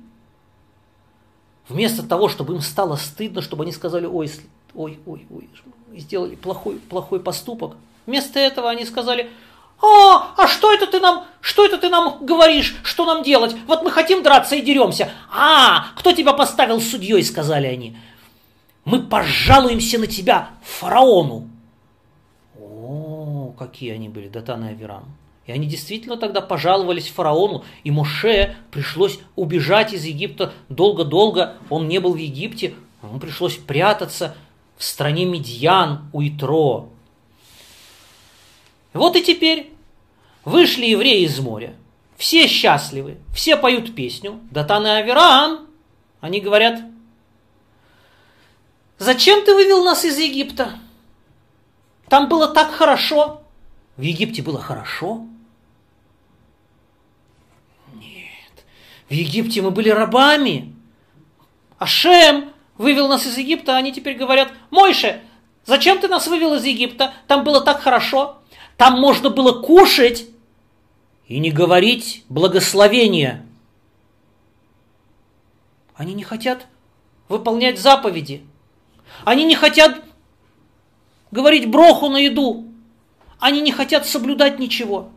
Вместо 1.70 2.02
того, 2.02 2.30
чтобы 2.30 2.56
им 2.56 2.62
стало 2.62 2.96
стыдно, 2.96 3.44
чтобы 3.44 3.64
они 3.64 3.72
сказали, 3.72 4.08
ой, 4.08 4.32
ой, 4.74 5.00
ой, 5.06 5.28
ой, 5.30 5.50
сделали 5.96 6.36
плохой, 6.36 6.76
плохой 6.76 7.20
поступок. 7.20 7.76
Вместо 8.08 8.40
этого 8.40 8.72
они 8.72 8.86
сказали, 8.86 9.30
«А, 9.82 10.34
а 10.36 10.48
что 10.48 10.74
это 10.74 10.88
ты 10.88 11.00
нам, 11.00 11.26
что 11.42 11.64
это 11.64 11.78
ты 11.78 11.90
нам 11.90 12.26
говоришь, 12.26 12.76
что 12.84 13.06
нам 13.06 13.24
делать? 13.24 13.56
Вот 13.68 13.84
мы 13.84 13.92
хотим 13.92 14.24
драться 14.24 14.56
и 14.56 14.62
деремся. 14.62 15.12
А, 15.32 15.92
кто 15.96 16.12
тебя 16.12 16.34
поставил 16.34 16.82
судьей?»– 16.82 17.24
сказали 17.24 17.68
они. 17.68 17.96
«Мы 18.84 19.04
пожалуемся 19.04 20.00
на 20.00 20.08
тебя 20.08 20.50
фараону». 20.64 21.48
О, 22.60 23.54
какие 23.58 23.94
они 23.94 24.10
были, 24.10 24.28
Датан 24.28 24.66
и 24.66 24.70
Авирам. 24.70 25.06
И 25.50 25.52
они 25.52 25.66
действительно 25.66 26.16
тогда 26.16 26.42
пожаловались 26.42 27.08
фараону, 27.08 27.66
и 27.84 27.90
Моше 27.90 28.56
пришлось 28.70 29.18
убежать 29.36 29.94
из 29.94 30.04
Египта 30.06 30.54
долго-долго. 30.70 31.58
Он 31.72 31.88
не 31.88 31.98
был 31.98 32.14
в 32.14 32.18
Египте, 32.18 32.76
ему 33.02 33.20
пришлось 33.20 33.58
прятаться 33.58 34.36
в 34.78 34.84
стране 34.84 35.26
Медьян 35.26 36.08
у 36.14 36.22
Итро. 36.22 36.90
Вот 38.94 39.16
и 39.16 39.24
теперь 39.24 39.74
вышли 40.46 40.86
евреи 40.86 41.24
из 41.24 41.40
моря. 41.40 41.74
Все 42.16 42.46
счастливы, 42.46 43.18
все 43.34 43.58
поют 43.58 43.96
песню. 43.96 44.40
Датан 44.52 44.86
и 44.86 44.90
Аверам, 44.92 45.66
они 46.22 46.42
говорят, 46.42 46.80
зачем 49.00 49.44
ты 49.44 49.56
вывел 49.56 49.84
нас 49.84 50.06
из 50.06 50.20
Египта? 50.20 50.78
Там 52.08 52.30
было 52.30 52.48
так 52.48 52.70
хорошо. 52.70 53.42
В 53.98 54.02
Египте 54.04 54.44
было 54.44 54.62
хорошо? 54.62 55.26
Нет. 57.96 58.66
В 59.10 59.14
Египте 59.14 59.62
мы 59.62 59.72
были 59.72 59.90
рабами. 59.90 60.76
Ашем 61.80 62.54
вывел 62.78 63.08
нас 63.08 63.26
из 63.26 63.38
Египта, 63.38 63.76
а 63.76 63.78
они 63.78 63.92
теперь 63.92 64.16
говорят, 64.16 64.52
Мойше, 64.70 65.22
зачем 65.66 66.00
ты 66.00 66.08
нас 66.08 66.28
вывел 66.28 66.54
из 66.54 66.64
Египта? 66.64 67.14
Там 67.28 67.44
было 67.44 67.62
так 67.62 67.82
хорошо. 67.82 68.38
Там 68.78 69.00
можно 69.00 69.30
было 69.30 69.62
кушать 69.62 70.28
и 71.28 71.40
не 71.40 71.52
говорить 71.52 72.24
благословения. 72.30 73.46
Они 75.96 76.14
не 76.14 76.24
хотят 76.24 76.68
выполнять 77.28 77.80
заповеди. 77.80 78.44
Они 79.26 79.44
не 79.44 79.56
хотят 79.56 80.02
говорить 81.32 81.70
броху 81.70 82.10
на 82.10 82.18
еду. 82.18 82.66
Они 83.40 83.62
не 83.62 83.72
хотят 83.72 84.06
соблюдать 84.06 84.60
ничего. 84.60 85.10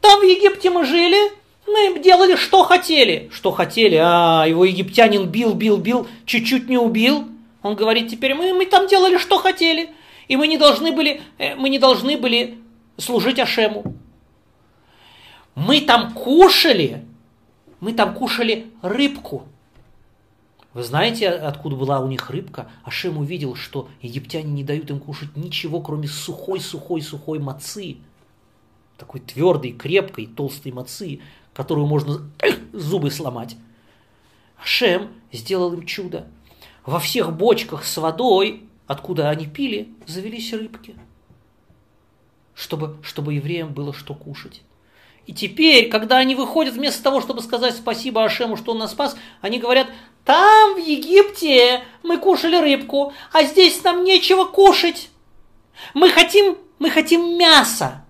Там 0.00 0.20
в 0.20 0.24
Египте 0.24 0.70
мы 0.70 0.84
жили, 0.84 1.32
мы 1.72 1.98
делали, 1.98 2.36
что 2.36 2.62
хотели. 2.62 3.28
Что 3.32 3.50
хотели? 3.50 3.96
А, 3.96 4.44
его 4.46 4.64
египтянин 4.64 5.28
бил, 5.28 5.54
бил, 5.54 5.78
бил, 5.78 6.06
чуть-чуть 6.24 6.68
не 6.68 6.78
убил. 6.78 7.28
Он 7.62 7.74
говорит, 7.76 8.08
теперь 8.08 8.34
мы, 8.34 8.52
мы 8.52 8.66
там 8.66 8.86
делали, 8.86 9.18
что 9.18 9.38
хотели. 9.38 9.90
И 10.28 10.36
мы 10.36 10.46
не 10.46 10.56
должны 10.56 10.92
были, 10.92 11.20
э, 11.38 11.54
мы 11.54 11.68
не 11.68 11.78
должны 11.78 12.16
были 12.16 12.58
служить 12.96 13.38
Ашему. 13.38 13.96
Мы 15.54 15.80
там 15.80 16.12
кушали, 16.12 17.04
мы 17.80 17.92
там 17.92 18.14
кушали 18.14 18.66
рыбку. 18.80 19.46
Вы 20.72 20.82
знаете, 20.82 21.28
откуда 21.28 21.76
была 21.76 22.00
у 22.00 22.08
них 22.08 22.30
рыбка? 22.30 22.70
Ашем 22.82 23.18
увидел, 23.18 23.54
что 23.54 23.88
египтяне 24.00 24.50
не 24.50 24.64
дают 24.64 24.90
им 24.90 25.00
кушать 25.00 25.36
ничего, 25.36 25.82
кроме 25.82 26.08
сухой-сухой-сухой 26.08 27.38
мацы. 27.38 27.98
Такой 28.96 29.20
твердой, 29.20 29.72
крепкой, 29.72 30.26
толстой 30.26 30.72
мацы, 30.72 31.20
которую 31.54 31.86
можно 31.86 32.30
зубы 32.72 33.10
сломать. 33.10 33.56
Ашем 34.62 35.10
сделал 35.32 35.72
им 35.72 35.86
чудо. 35.86 36.26
Во 36.84 36.98
всех 36.98 37.32
бочках 37.32 37.84
с 37.84 37.96
водой, 37.96 38.64
откуда 38.86 39.30
они 39.30 39.46
пили, 39.46 39.88
завелись 40.06 40.52
рыбки, 40.52 40.94
чтобы, 42.54 42.96
чтобы 43.02 43.34
евреям 43.34 43.72
было 43.72 43.92
что 43.92 44.14
кушать. 44.14 44.62
И 45.26 45.32
теперь, 45.32 45.88
когда 45.88 46.18
они 46.18 46.34
выходят, 46.34 46.74
вместо 46.74 47.02
того, 47.02 47.20
чтобы 47.20 47.42
сказать 47.42 47.76
спасибо 47.76 48.24
Ашему, 48.24 48.56
что 48.56 48.72
он 48.72 48.78
нас 48.78 48.90
спас, 48.90 49.16
они 49.40 49.60
говорят, 49.60 49.86
там, 50.24 50.74
в 50.74 50.78
Египте, 50.78 51.84
мы 52.02 52.18
кушали 52.18 52.56
рыбку, 52.56 53.12
а 53.32 53.44
здесь 53.44 53.82
нам 53.84 54.04
нечего 54.04 54.44
кушать. 54.44 55.10
Мы 55.94 56.10
хотим, 56.10 56.56
мы 56.78 56.90
хотим 56.90 57.38
мяса. 57.38 58.04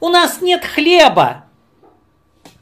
У 0.00 0.08
нас 0.08 0.40
нет 0.40 0.64
хлеба. 0.64 1.46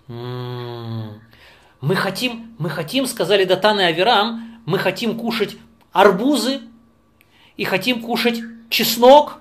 Мы 0.09 1.97
хотим, 1.97 2.55
мы 2.59 2.71
хотим, 2.71 3.07
сказали 3.07 3.45
Датан 3.45 3.81
и 3.81 3.85
Аверам, 3.85 4.61
мы 4.67 4.79
хотим 4.79 5.19
кушать 5.19 5.57
арбузы 5.93 6.61
и 7.57 7.65
хотим 7.65 8.03
кушать 8.03 8.41
чеснок. 8.71 9.39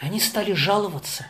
И 0.00 0.06
они 0.06 0.20
стали 0.20 0.52
жаловаться. 0.52 1.26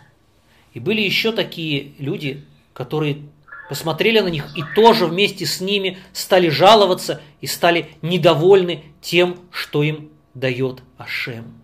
И 0.73 0.81
были 0.81 1.01
еще 1.01 1.33
такие 1.33 1.95
люди, 1.99 2.45
которые 2.73 3.29
посмотрели 3.69 4.21
на 4.21 4.29
них 4.29 4.57
и 4.57 4.63
тоже 4.75 5.07
вместе 5.07 5.47
с 5.47 5.61
ними 5.61 5.99
стали 6.13 6.49
жаловаться 6.49 7.23
и 7.41 7.47
стали 7.47 7.91
недовольны 8.03 8.85
тем, 9.01 9.39
что 9.51 9.83
им 9.83 10.11
дает 10.35 10.83
Ашем. 10.99 11.62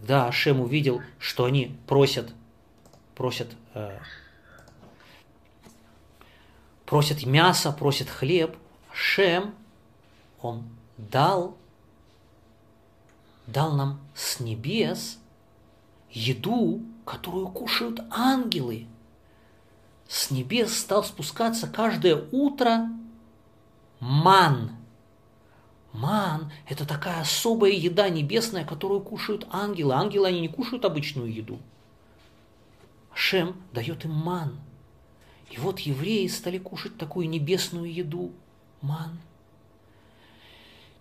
Когда 0.00 0.28
Ашем 0.28 0.62
увидел, 0.62 1.02
что 1.18 1.44
они 1.44 1.76
просят, 1.86 2.32
просят, 3.14 3.48
э, 3.74 3.98
просят 6.86 7.26
мясо, 7.26 7.70
просят 7.70 8.08
хлеб, 8.08 8.56
Ашем, 8.90 9.54
он 10.40 10.64
дал, 10.96 11.54
дал 13.46 13.72
нам 13.72 14.00
с 14.14 14.40
небес 14.40 15.18
еду, 16.10 16.82
которую 17.04 17.48
кушают 17.48 18.00
ангелы. 18.10 18.86
С 20.08 20.30
небес 20.30 20.78
стал 20.78 21.04
спускаться 21.04 21.68
каждое 21.68 22.26
утро 22.32 22.88
ман. 24.00 24.70
Ман– 25.92 26.52
это 26.68 26.86
такая 26.86 27.20
особая 27.20 27.72
еда 27.72 28.08
небесная, 28.08 28.64
которую 28.64 29.00
кушают 29.00 29.46
ангелы. 29.50 29.94
Ангелы, 29.94 30.28
они 30.28 30.40
не 30.40 30.48
кушают 30.48 30.84
обычную 30.84 31.32
еду. 31.32 31.58
Шем 33.12 33.56
дает 33.72 34.04
им 34.04 34.12
ман. 34.12 34.58
И 35.50 35.58
вот 35.58 35.80
евреи 35.80 36.26
стали 36.28 36.58
кушать 36.58 36.96
такую 36.96 37.28
небесную 37.28 37.92
еду– 37.92 38.32
ман. 38.80 39.18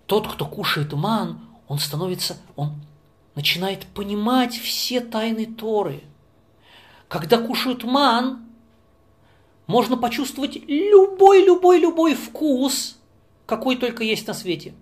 Тот, 0.07 0.27
кто 0.27 0.45
кушает 0.45 0.91
ман, 0.93 1.39
он 1.67 1.77
становится, 1.77 2.37
он 2.55 2.81
начинает 3.35 3.85
понимать 3.85 4.55
все 4.55 5.01
тайны 5.01 5.45
Торы. 5.45 6.03
Когда 7.07 7.37
кушают 7.37 7.83
ман, 7.83 8.43
можно 9.67 9.97
почувствовать 9.97 10.55
любой-любой-любой 10.67 12.15
вкус, 12.15 12.98
какой 13.49 13.75
только 13.75 14.03
есть 14.03 14.27
на 14.27 14.33
свете. 14.33 14.73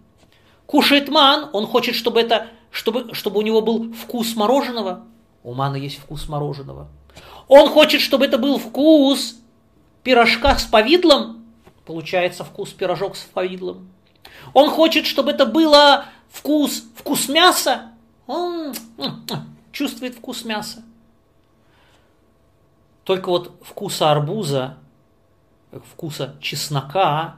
Кушает 0.66 1.10
ман, 1.10 1.50
он 1.54 1.66
хочет, 1.66 1.96
чтобы, 1.96 2.20
это, 2.20 2.48
чтобы, 2.70 3.14
чтобы 3.14 3.40
у 3.40 3.42
него 3.42 3.62
был 3.62 3.94
вкус 3.94 4.36
мороженого. 4.36 5.06
У 5.44 5.54
мана 5.54 5.78
есть 5.78 5.98
вкус 5.98 6.28
мороженого. 6.28 6.88
Он 7.48 7.70
хочет, 7.70 8.02
чтобы 8.02 8.26
это 8.26 8.38
был 8.38 8.60
вкус 8.60 9.38
пирожка 10.04 10.58
с 10.58 10.66
повидлом. 10.66 11.46
Получается 11.86 12.44
вкус 12.44 12.72
пирожок 12.72 13.16
с 13.16 13.22
повидлом. 13.22 13.88
Он 14.54 14.70
хочет, 14.70 15.06
чтобы 15.06 15.32
это 15.32 15.46
было 15.46 16.06
вкус, 16.30 16.84
вкус 16.96 17.30
мяса 17.30 17.92
он 18.28 18.74
чувствует 19.72 20.16
вкус 20.16 20.44
мяса. 20.44 20.84
Только 23.06 23.30
вот 23.30 23.54
вкуса 23.64 24.12
арбуза, 24.12 24.78
вкуса 25.94 26.36
чеснока 26.42 27.38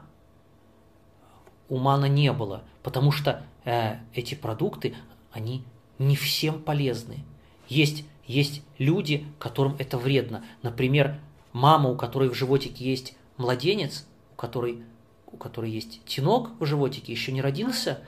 у 1.70 1.78
мана 1.78 2.06
не 2.06 2.32
было, 2.32 2.64
потому 2.82 3.12
что 3.12 3.42
э, 3.64 3.96
эти 4.12 4.34
продукты, 4.34 4.94
они 5.32 5.64
не 5.98 6.16
всем 6.16 6.60
полезны. 6.60 7.24
Есть, 7.68 8.04
есть 8.26 8.62
люди, 8.76 9.26
которым 9.38 9.76
это 9.78 9.96
вредно. 9.96 10.44
Например, 10.62 11.18
мама, 11.52 11.88
у 11.88 11.96
которой 11.96 12.28
в 12.28 12.34
животике 12.34 12.84
есть 12.84 13.14
младенец, 13.36 14.06
у 14.32 14.36
которой, 14.36 14.82
у 15.26 15.36
которой 15.36 15.70
есть 15.70 16.04
тинок 16.04 16.50
в 16.58 16.66
животике, 16.66 17.12
еще 17.12 17.32
не 17.32 17.40
родился, 17.40 18.00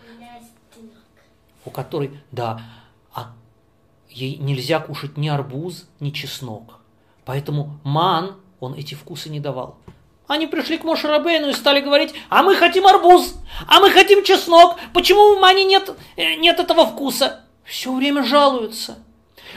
у 1.65 1.71
которой, 1.71 2.21
да, 2.33 2.61
а 3.15 3.33
ей 4.11 4.37
нельзя 4.37 4.81
кушать 4.81 5.17
ни 5.17 5.29
арбуз, 5.29 5.89
ни 6.01 6.11
чеснок. 6.11 6.81
Поэтому 7.25 7.79
ман, 7.85 8.37
он 8.59 8.75
эти 8.75 8.95
вкусы 8.95 9.31
не 9.31 9.39
давал. 9.39 9.79
Они 10.33 10.47
пришли 10.47 10.79
к 10.79 10.85
Моше 10.85 11.09
Рабейну 11.09 11.51
и 11.51 11.53
стали 11.53 11.81
говорить, 11.81 12.15
а 12.31 12.43
мы 12.43 12.55
хотим 12.55 12.87
арбуз, 12.87 13.35
а 13.69 13.81
мы 13.81 13.91
хотим 13.91 14.25
чеснок, 14.25 14.79
почему 14.95 15.35
в 15.35 15.41
мане 15.41 15.63
нет, 15.63 15.95
э, 16.17 16.37
нет 16.37 16.59
этого 16.59 16.87
вкуса? 16.87 17.45
Все 17.65 17.93
время 17.93 18.23
жалуются. 18.23 18.99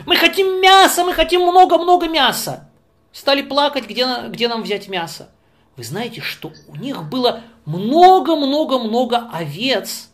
Мы 0.06 0.18
хотим 0.18 0.60
мяса, 0.60 1.06
мы 1.06 1.14
хотим 1.14 1.44
много-много 1.44 2.10
мяса. 2.10 2.70
Стали 3.14 3.42
плакать, 3.42 3.86
где, 3.86 4.06
где 4.28 4.50
нам 4.50 4.64
взять 4.64 4.90
мясо. 4.90 5.30
Вы 5.78 5.86
знаете, 5.86 6.20
что 6.20 6.52
у 6.68 6.76
них 6.76 7.04
было 7.04 7.44
много-много-много 7.64 9.30
овец, 9.32 10.10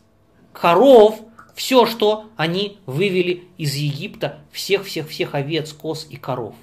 коров, 0.52 1.18
все, 1.56 1.86
что 1.86 2.26
они 2.36 2.78
вывели 2.86 3.48
из 3.58 3.74
Египта, 3.74 4.38
всех-всех-всех 4.52 5.34
овец, 5.34 5.72
коз 5.72 6.06
и 6.08 6.16
коров. 6.16 6.54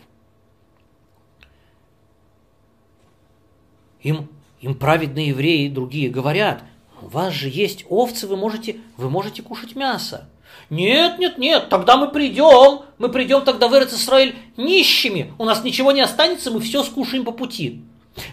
Им, 4.02 4.30
им 4.62 4.76
праведные 4.76 5.30
евреи 5.30 5.66
и 5.66 5.70
другие 5.70 6.10
говорят, 6.10 6.64
у 7.02 7.08
вас 7.08 7.34
же 7.34 7.50
есть 7.50 7.86
овцы, 7.90 8.28
вы 8.28 8.38
можете, 8.38 8.78
вы 8.98 9.10
можете 9.10 9.42
кушать 9.42 9.76
мясо. 9.76 10.30
Нет, 10.70 11.20
нет, 11.20 11.38
нет, 11.38 11.70
тогда 11.70 11.98
мы 11.98 12.10
придем, 12.10 12.82
мы 12.98 13.10
придем 13.10 13.44
тогда 13.44 13.68
в 13.68 13.74
Израиль 13.74 14.36
нищими, 14.58 15.34
у 15.38 15.46
нас 15.46 15.64
ничего 15.64 15.92
не 15.92 16.02
останется, 16.02 16.52
мы 16.52 16.60
все 16.60 16.84
скушаем 16.84 17.24
по 17.24 17.32
пути. 17.32 17.84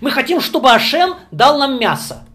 Мы 0.01 0.11
хотим, 0.11 0.41
чтобы 0.41 0.71
Ашем 0.71 1.15
дал 1.31 1.59
нам 1.59 1.79
мясо. 1.79 2.27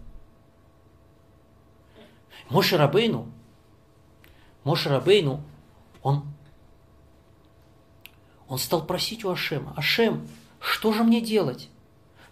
Моше 2.48 2.76
Рабейну 2.76 3.28
Моше 4.64 4.88
Рабейну, 4.88 5.42
он, 6.02 6.24
он 8.48 8.58
стал 8.58 8.84
просить 8.84 9.24
у 9.24 9.30
Ашема, 9.30 9.72
Ашем, 9.76 10.28
что 10.60 10.92
же 10.92 11.02
мне 11.02 11.20
делать? 11.20 11.68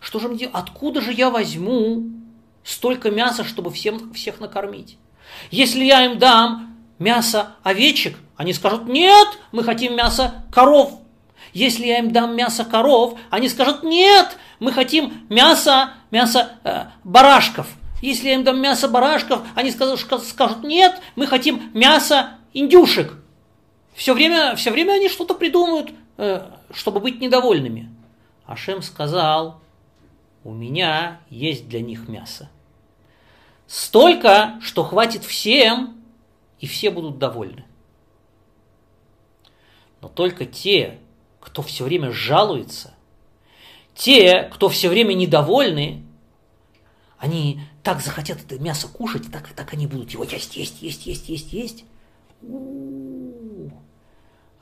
Что 0.01 0.19
же 0.19 0.29
мне? 0.29 0.49
Откуда 0.53 1.01
же 1.01 1.13
я 1.13 1.31
возьму 1.31 2.05
столько 2.65 3.11
мяса, 3.11 3.45
чтобы 3.45 3.71
всем, 3.71 4.13
всех 4.13 4.41
накормить? 4.41 4.99
Если 5.51 5.85
я 5.85 6.07
им 6.07 6.19
дам 6.19 6.77
мясо 6.99 7.55
овечек, 7.63 8.17
они 8.37 8.53
скажут, 8.53 8.87
нет, 8.87 9.29
мы 9.53 9.63
хотим 9.63 9.95
мясо 9.95 10.45
коров. 10.51 10.99
Если 11.53 11.87
я 11.87 11.99
им 11.99 12.11
дам 12.13 12.35
мясо 12.35 12.65
коров, 12.65 13.19
они 13.29 13.49
скажут, 13.49 13.83
нет, 13.83 14.37
мы 14.61 14.73
хотим 14.73 15.27
мясо, 15.29 15.95
мясо 16.11 16.53
э, 16.65 16.85
барашков. 17.05 17.67
Если 18.03 18.29
я 18.29 18.35
им 18.35 18.45
дам 18.45 18.61
мясо 18.61 18.89
барашков, 18.89 19.43
они 19.55 19.71
скажут, 19.71 20.25
скажут 20.25 20.63
нет, 20.63 21.01
мы 21.17 21.27
хотим 21.27 21.71
мясо 21.75 22.39
индюшек. 22.55 23.15
Все 23.95 24.15
время, 24.15 24.55
все 24.57 24.71
время 24.71 24.93
они 24.93 25.09
что-то 25.09 25.35
придумают, 25.35 25.91
э, 26.17 26.43
чтобы 26.73 27.01
быть 27.01 27.21
недовольными. 27.21 27.91
Ашем 28.47 28.83
сказал, 28.83 29.61
у 30.45 30.53
меня 30.53 31.21
есть 31.29 31.69
для 31.69 31.81
них 31.81 32.09
мясо. 32.09 32.51
Столько, 33.67 34.59
что 34.63 34.83
хватит 34.83 35.25
всем, 35.25 36.03
и 36.59 36.67
все 36.67 36.91
будут 36.91 37.19
довольны. 37.19 37.65
Но 40.01 40.09
только 40.09 40.47
те, 40.47 40.99
кто 41.41 41.63
все 41.63 41.85
время 41.85 42.11
жалуется, 42.11 42.95
те, 43.95 44.45
кто 44.53 44.69
все 44.69 44.89
время 44.89 45.13
недовольны, 45.15 46.05
они 47.19 47.61
так 47.83 48.01
захотят 48.01 48.39
это 48.43 48.59
мясо 48.59 48.89
кушать, 48.89 49.31
так, 49.31 49.49
так 49.49 49.73
они 49.75 49.87
будут 49.87 50.11
его 50.11 50.25
есть, 50.25 50.57
есть, 50.57 50.81
есть, 50.83 51.07
есть, 51.07 51.29
есть, 51.29 51.53
есть. 51.53 51.85
У-у-у. 52.43 53.71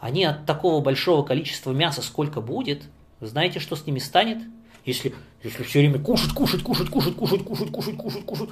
Они 0.00 0.24
от 0.24 0.44
такого 0.44 0.80
большого 0.80 1.24
количества 1.24 1.72
мяса 1.72 2.02
сколько 2.02 2.40
будет, 2.40 2.84
знаете, 3.20 3.58
что 3.58 3.76
с 3.76 3.86
ними 3.86 3.98
станет? 3.98 4.38
Если, 4.84 5.14
если 5.42 5.62
все 5.62 5.80
время 5.80 5.98
кушать, 5.98 6.32
кушать, 6.32 6.62
кушать, 6.62 6.90
кушать, 6.90 7.16
кушать, 7.16 7.44
кушать, 7.44 7.70
кушать, 7.70 7.96
кушать, 7.96 8.24
кушать. 8.24 8.50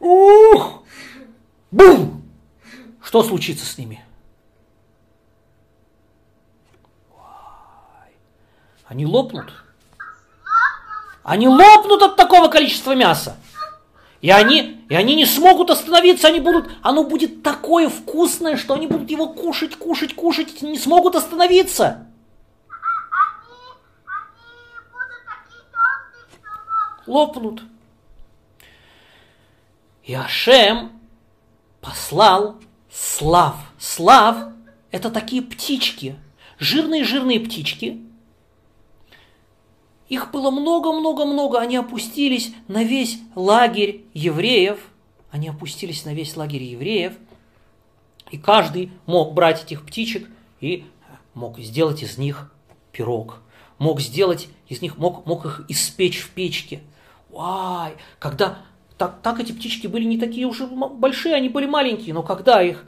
Ух! 0.00 0.82
Бум! 1.70 2.22
Что 3.02 3.22
случится 3.22 3.64
с 3.64 3.78
ними? 3.78 4.04
Они 8.86 9.04
лопнут. 9.04 9.52
Они 11.22 11.46
лопнут 11.46 12.02
от 12.02 12.16
такого 12.16 12.48
количества 12.48 12.94
мяса. 12.94 13.36
И 14.20 14.30
они, 14.30 14.84
и 14.88 14.94
они 14.94 15.14
не 15.14 15.26
смогут 15.26 15.70
остановиться, 15.70 16.26
они 16.28 16.40
будут, 16.40 16.70
оно 16.82 17.04
будет 17.04 17.42
такое 17.42 17.88
вкусное, 17.88 18.56
что 18.56 18.74
они 18.74 18.86
будут 18.86 19.10
его 19.10 19.28
кушать, 19.28 19.76
кушать, 19.76 20.14
кушать, 20.14 20.62
не 20.62 20.78
смогут 20.78 21.14
остановиться. 21.14 22.07
Лопнут. 27.08 27.62
И 30.04 30.14
Ашем 30.14 30.92
послал 31.80 32.56
слав. 32.90 33.56
Слав– 33.78 34.52
это 34.90 35.10
такие 35.10 35.42
птички, 35.42 36.16
жирные-жирные 36.58 37.40
птички. 37.40 38.00
Их 40.08 40.30
было 40.30 40.50
много-много-много, 40.50 41.60
они 41.60 41.76
опустились 41.76 42.52
на 42.66 42.82
весь 42.82 43.18
лагерь 43.34 44.04
евреев. 44.14 44.80
Они 45.30 45.48
опустились 45.48 46.04
на 46.04 46.14
весь 46.14 46.36
лагерь 46.36 46.62
евреев. 46.62 47.14
И 48.30 48.38
каждый 48.38 48.90
мог 49.06 49.34
брать 49.34 49.64
этих 49.64 49.84
птичек 49.84 50.28
и 50.60 50.84
мог 51.34 51.58
сделать 51.58 52.02
из 52.02 52.16
них 52.16 52.52
пирог. 52.92 53.40
Мог 53.78 54.00
сделать 54.00 54.48
из 54.68 54.82
них, 54.82 54.96
мог, 54.96 55.26
мог 55.26 55.44
их 55.44 55.64
испечь 55.68 56.20
в 56.20 56.30
печке. 56.30 56.82
Вай, 57.38 57.94
когда 58.18 58.58
так, 58.96 59.22
так 59.22 59.38
эти 59.38 59.52
птички 59.52 59.86
были 59.86 60.02
не 60.02 60.18
такие 60.18 60.44
уже 60.44 60.66
большие, 60.66 61.36
они 61.36 61.48
были 61.48 61.66
маленькие, 61.66 62.12
но 62.12 62.24
когда 62.24 62.60
их 62.60 62.84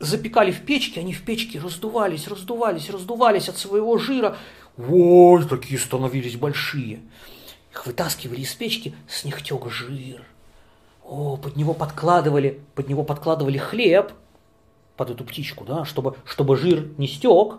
запекали 0.00 0.50
в 0.50 0.62
печке, 0.62 0.98
они 0.98 1.12
в 1.12 1.24
печке 1.24 1.60
раздувались, 1.60 2.26
раздувались, 2.26 2.90
раздувались 2.90 3.48
от 3.48 3.56
своего 3.56 3.96
жира. 3.96 4.36
Ой, 4.76 5.44
такие 5.44 5.78
становились 5.78 6.34
большие. 6.34 6.98
Их 7.70 7.86
вытаскивали 7.86 8.40
из 8.40 8.52
печки, 8.54 8.92
с 9.06 9.24
них 9.24 9.40
тек 9.40 9.70
жир. 9.70 10.24
О, 11.04 11.36
под 11.36 11.54
него 11.54 11.74
подкладывали, 11.74 12.60
под 12.74 12.88
него 12.88 13.04
подкладывали 13.04 13.58
хлеб, 13.58 14.10
под 14.96 15.10
эту 15.10 15.22
птичку, 15.22 15.64
да, 15.64 15.84
чтобы, 15.84 16.16
чтобы 16.24 16.56
жир 16.56 16.88
не 16.98 17.06
стек. 17.06 17.58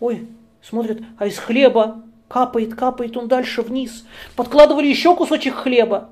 Ой, 0.00 0.28
смотрят, 0.62 1.02
а 1.18 1.26
из 1.26 1.36
хлеба 1.36 2.02
капает, 2.32 2.74
капает 2.74 3.16
он 3.16 3.28
дальше 3.28 3.62
вниз. 3.62 4.04
Подкладывали 4.36 4.86
еще 4.86 5.14
кусочек 5.14 5.54
хлеба. 5.54 6.08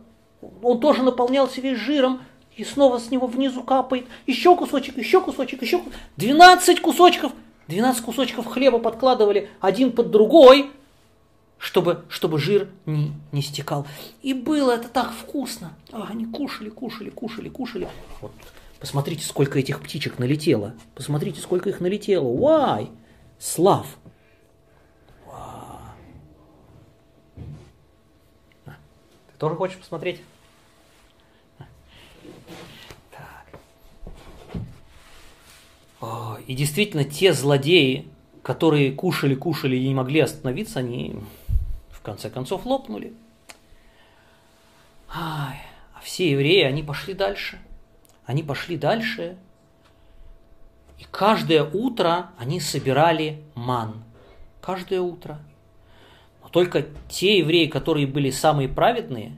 Он 0.62 0.78
тоже 0.78 1.02
наполнялся 1.02 1.60
весь 1.60 1.78
жиром, 1.78 2.20
и 2.56 2.64
снова 2.64 2.98
с 2.98 3.10
него 3.10 3.26
внизу 3.26 3.62
капает. 3.62 4.06
Еще 4.26 4.54
кусочек, 4.54 4.98
еще 4.98 5.22
кусочек, 5.22 5.62
еще 5.62 5.78
кусочек. 5.78 5.98
12 6.16 6.80
кусочков. 6.82 7.32
12 7.68 8.04
кусочков 8.04 8.46
хлеба 8.46 8.78
подкладывали 8.80 9.48
один 9.60 9.92
под 9.92 10.10
другой, 10.10 10.70
чтобы, 11.56 12.04
чтобы 12.08 12.38
жир 12.38 12.68
не, 12.84 13.12
не 13.32 13.42
стекал. 13.42 13.86
И 14.22 14.34
было 14.34 14.72
это 14.72 14.88
так 14.88 15.12
вкусно. 15.12 15.72
А, 15.92 16.08
они 16.10 16.26
кушали, 16.26 16.68
кушали, 16.68 17.10
кушали, 17.10 17.48
кушали. 17.48 17.88
Вот 18.20 18.32
посмотрите, 18.78 19.24
сколько 19.24 19.58
этих 19.58 19.80
птичек 19.80 20.18
налетело. 20.18 20.74
Посмотрите, 20.94 21.40
сколько 21.40 21.70
их 21.70 21.80
налетело. 21.80 22.36
Вай! 22.36 22.90
Слав! 23.38 23.86
Тоже 29.40 29.56
хочешь 29.56 29.78
посмотреть? 29.78 30.20
Так. 33.10 33.46
И 36.46 36.54
действительно, 36.54 37.04
те 37.04 37.32
злодеи, 37.32 38.06
которые 38.42 38.92
кушали, 38.92 39.34
кушали 39.34 39.76
и 39.76 39.88
не 39.88 39.94
могли 39.94 40.20
остановиться, 40.20 40.80
они 40.80 41.18
в 41.90 42.02
конце 42.02 42.28
концов 42.28 42.66
лопнули. 42.66 43.14
Ай, 45.08 45.62
а 45.94 46.00
все 46.02 46.30
евреи, 46.30 46.64
они 46.64 46.82
пошли 46.82 47.14
дальше. 47.14 47.58
Они 48.26 48.42
пошли 48.42 48.76
дальше. 48.76 49.38
И 50.98 51.06
каждое 51.10 51.64
утро 51.64 52.30
они 52.36 52.60
собирали 52.60 53.42
ман. 53.54 54.04
Каждое 54.60 55.00
утро– 55.00 55.40
только 56.50 56.86
те 57.08 57.38
евреи, 57.38 57.66
которые 57.66 58.06
были 58.06 58.30
самые 58.30 58.68
праведные, 58.68 59.36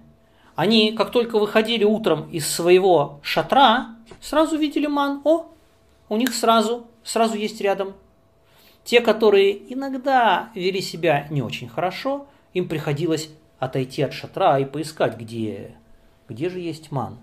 они, 0.55 0.92
как 0.92 1.11
только 1.11 1.38
выходили 1.38 1.85
утром 1.85 2.29
из 2.31 2.46
своего 2.46 3.20
шатра, 3.22 3.96
сразу 4.20 4.57
видели 4.57 4.87
ман. 4.87 5.20
О, 5.25 5.46
у 6.09 6.16
них 6.16 6.35
сразу, 6.35 6.87
сразу 7.05 7.37
есть 7.37 7.61
рядом. 7.61 7.94
Те, 8.85 9.01
которые 9.01 9.72
иногда 9.72 10.51
вели 10.55 10.81
себя 10.81 11.27
не 11.31 11.42
очень 11.42 11.68
хорошо, 11.68 12.27
им 12.53 12.68
приходилось 12.68 13.31
отойти 13.59 14.03
от 14.03 14.12
шатра 14.12 14.59
и 14.59 14.64
поискать, 14.64 15.16
где, 15.16 15.75
где 16.29 16.48
же 16.48 16.59
есть 16.61 16.90
ман. 16.90 17.18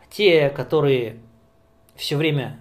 А 0.00 0.12
те, 0.12 0.50
которые 0.50 1.18
все 1.94 2.16
время, 2.16 2.58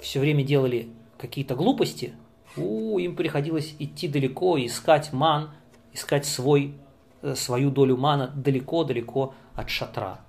все 0.00 0.20
время 0.20 0.44
делали 0.44 0.88
какие-то 1.18 1.54
глупости– 1.54 2.14
у, 2.56 2.85
им 2.98 3.16
приходилось 3.16 3.74
идти 3.78 4.08
далеко, 4.08 4.58
искать 4.58 5.12
ман, 5.12 5.50
искать 5.92 6.26
свой, 6.26 6.74
э, 7.22 7.34
свою 7.34 7.70
долю 7.70 7.96
мана 7.96 8.28
далеко-далеко 8.28 9.34
от 9.54 9.70
шатра. 9.70 10.20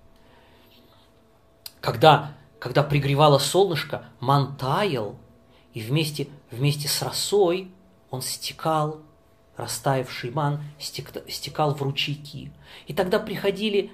Когда, 1.82 2.34
когда 2.60 2.84
пригревало 2.84 3.38
солнышко, 3.38 4.06
ман 4.20 4.56
таял, 4.58 5.16
и 5.74 5.82
вместе, 5.82 6.28
вместе 6.50 6.88
с 6.88 7.02
росой 7.02 7.72
он 8.10 8.22
стекал, 8.22 9.02
растаявший 9.56 10.32
ман 10.32 10.64
стек, 10.80 11.12
стекал 11.30 11.76
в 11.76 11.82
ручейки. 11.82 12.52
И 12.88 12.94
тогда 12.94 13.20
приходили, 13.20 13.92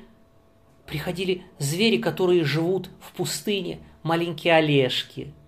приходили 0.86 1.44
звери, 1.60 1.98
которые 1.98 2.44
живут 2.44 2.90
в 3.00 3.14
пустыне, 3.14 3.80
маленькие 4.04 4.56
олешки– 4.56 5.34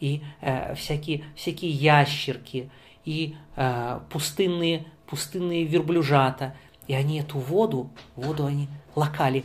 и 0.00 0.22
э, 0.40 0.74
всякие, 0.74 1.24
всякие 1.34 1.70
ящерки, 1.70 2.70
и 3.04 3.36
э, 3.56 4.00
пустынные, 4.10 4.86
пустынные 5.06 5.64
верблюжата. 5.64 6.54
И 6.86 6.94
они 6.94 7.20
эту 7.20 7.38
воду, 7.38 7.90
воду 8.14 8.46
они 8.46 8.68
лакали. 8.94 9.44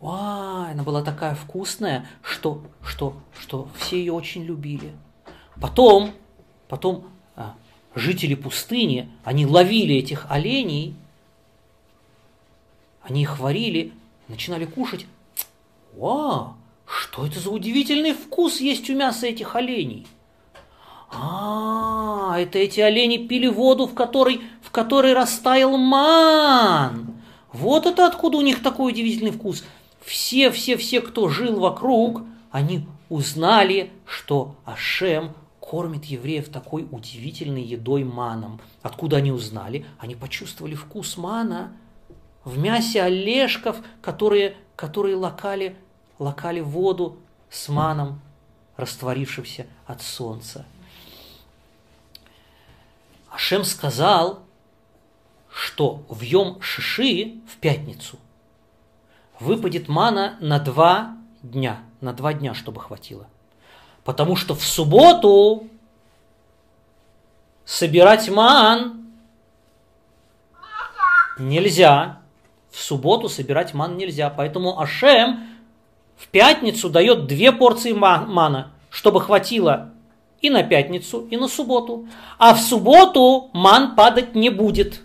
Ой, 0.00 0.70
она 0.72 0.82
была 0.82 1.02
такая 1.02 1.34
вкусная, 1.34 2.06
что, 2.22 2.62
что, 2.84 3.16
что 3.38 3.68
все 3.78 3.98
ее 3.98 4.12
очень 4.12 4.44
любили. 4.44 4.92
Потом, 5.60 6.12
потом 6.68 7.06
а, 7.36 7.54
жители 7.94 8.34
пустыни, 8.34 9.08
они 9.24 9.46
ловили 9.46 9.94
этих 9.94 10.30
оленей, 10.30 10.94
они 13.02 13.22
их 13.22 13.38
варили, 13.38 13.92
начинали 14.28 14.64
кушать. 14.64 15.06
Вау, 15.94 16.54
что 16.86 17.26
это 17.26 17.40
за 17.40 17.50
удивительный 17.50 18.12
вкус 18.12 18.60
есть 18.60 18.88
у 18.90 18.94
мяса 18.94 19.26
этих 19.26 19.56
оленей? 19.56 20.06
А, 21.12 22.34
это 22.38 22.58
эти 22.58 22.80
олени 22.80 23.26
пили 23.28 23.46
воду, 23.46 23.86
в 23.86 23.94
которой, 23.94 24.40
в 24.62 24.70
которой 24.70 25.12
растаял 25.12 25.76
ман. 25.76 27.14
Вот 27.52 27.86
это 27.86 28.06
откуда 28.06 28.38
у 28.38 28.42
них 28.42 28.62
такой 28.62 28.92
удивительный 28.92 29.30
вкус. 29.30 29.64
Все, 30.00 30.50
все, 30.50 30.76
все, 30.76 31.00
кто 31.00 31.28
жил 31.28 31.60
вокруг, 31.60 32.22
они 32.50 32.86
узнали, 33.08 33.90
что 34.06 34.56
Ашем 34.64 35.34
кормит 35.60 36.04
евреев 36.04 36.48
такой 36.48 36.86
удивительной 36.90 37.62
едой 37.62 38.04
маном. 38.04 38.60
Откуда 38.82 39.18
они 39.18 39.32
узнали? 39.32 39.86
Они 39.98 40.14
почувствовали 40.14 40.74
вкус 40.74 41.16
мана 41.16 41.72
в 42.44 42.58
мясе 42.58 43.02
олешков, 43.02 43.76
которые, 44.02 44.56
которые 44.76 45.16
лакали 45.16 45.76
лакали 46.18 46.60
воду 46.60 47.18
с 47.50 47.68
маном, 47.68 48.20
растворившимся 48.76 49.66
от 49.86 50.02
солнца. 50.02 50.64
Ашем 53.30 53.64
сказал, 53.64 54.40
что 55.52 56.04
в 56.08 56.20
Йом 56.22 56.60
Шиши 56.60 57.40
в 57.48 57.56
пятницу 57.58 58.18
выпадет 59.38 59.88
мана 59.88 60.36
на 60.40 60.58
два 60.58 61.16
дня, 61.42 61.80
на 62.00 62.12
два 62.12 62.32
дня, 62.32 62.54
чтобы 62.54 62.80
хватило. 62.80 63.26
Потому 64.04 64.36
что 64.36 64.54
в 64.54 64.62
субботу 64.62 65.68
собирать 67.64 68.28
ман 68.28 69.06
нельзя. 71.38 72.20
В 72.70 72.80
субботу 72.80 73.28
собирать 73.28 73.74
ман 73.74 73.96
нельзя. 73.96 74.30
Поэтому 74.30 74.80
Ашем 74.80 75.53
в 76.16 76.28
пятницу 76.28 76.88
дает 76.88 77.26
две 77.26 77.52
порции 77.52 77.92
мана, 77.92 78.72
чтобы 78.90 79.20
хватило 79.20 79.90
и 80.40 80.50
на 80.50 80.62
пятницу, 80.62 81.26
и 81.30 81.36
на 81.36 81.48
субботу. 81.48 82.06
А 82.38 82.54
в 82.54 82.60
субботу 82.60 83.50
ман 83.52 83.94
падать 83.94 84.34
не 84.34 84.50
будет. 84.50 85.00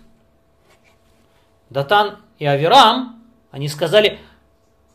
Датан 1.70 2.18
и 2.38 2.44
Аверам, 2.44 3.22
они 3.50 3.68
сказали, 3.68 4.18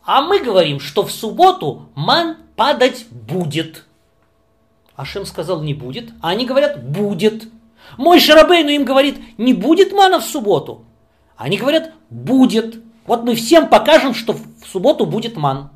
а 0.04 0.22
мы 0.22 0.40
говорим, 0.40 0.80
что 0.80 1.04
в 1.04 1.12
субботу 1.12 1.90
ман 1.96 2.38
падать 2.56 3.08
будет. 3.10 3.86
Ашем 4.96 5.26
сказал, 5.26 5.62
не 5.62 5.74
будет, 5.74 6.12
а 6.22 6.30
они 6.30 6.46
говорят, 6.46 6.84
будет. 6.84 7.50
Мой 7.98 8.20
Шарабейну 8.20 8.70
им 8.70 8.86
говорит, 8.86 9.20
не 9.38 9.54
будет 9.54 9.92
мана 9.94 10.20
в 10.20 10.26
субботу. 10.26 10.86
Они 11.36 11.58
говорят, 11.58 11.92
будет. 12.10 12.82
Вот 13.06 13.24
мы 13.24 13.36
всем 13.36 13.68
покажем, 13.68 14.14
что 14.14 14.34
в 14.34 14.68
субботу 14.68 15.06
будет 15.06 15.36
ман. 15.36 15.70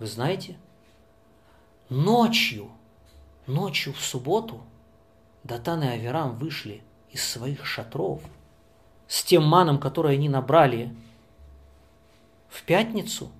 Вы 0.00 0.06
знаете, 0.06 0.56
ночью, 1.90 2.70
ночью 3.46 3.92
в 3.92 4.00
субботу 4.00 4.62
Датан 5.44 5.82
и 5.82 5.88
Аверам 5.88 6.36
вышли 6.36 6.82
из 7.10 7.22
своих 7.22 7.66
шатров 7.66 8.22
с 9.06 9.22
тем 9.22 9.44
маном, 9.44 9.78
который 9.78 10.14
они 10.14 10.30
набрали 10.30 10.94
в 12.48 12.62
пятницу, 12.62 13.30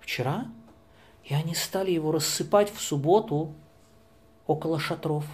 вчера, 0.00 0.46
и 1.22 1.32
они 1.32 1.54
стали 1.54 1.92
его 1.92 2.10
рассыпать 2.10 2.74
в 2.74 2.80
субботу 2.80 3.52
около 4.48 4.80
шатров. 4.80 5.24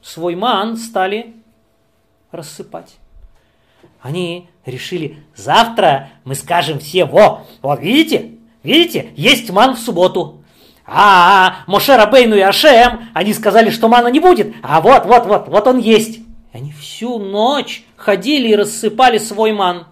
Свой 0.00 0.34
ман 0.34 0.78
стали 0.78 1.36
рассыпать. 2.30 2.96
Они 4.00 4.48
решили, 4.64 5.22
завтра 5.36 6.10
мы 6.24 6.34
скажем 6.34 6.78
все, 6.78 7.04
во, 7.04 7.46
вот 7.60 7.80
видите, 7.80 8.33
видите, 8.64 9.12
есть 9.14 9.50
ман 9.50 9.76
в 9.76 9.78
субботу. 9.78 10.42
А, 10.86 10.96
-а, 10.96 11.50
-а 11.50 11.54
Моше 11.66 11.96
Рабейну 11.96 12.34
и 12.34 12.40
Ашем, 12.40 13.08
они 13.14 13.32
сказали, 13.32 13.70
что 13.70 13.88
мана 13.88 14.08
не 14.08 14.20
будет, 14.20 14.54
а 14.62 14.80
вот, 14.80 15.06
вот, 15.06 15.26
вот, 15.26 15.48
вот 15.48 15.66
он 15.66 15.78
есть. 15.78 16.20
Они 16.52 16.72
всю 16.72 17.18
ночь 17.18 17.84
ходили 17.96 18.48
и 18.48 18.56
рассыпали 18.56 19.18
свой 19.18 19.52
ман. 19.52 19.86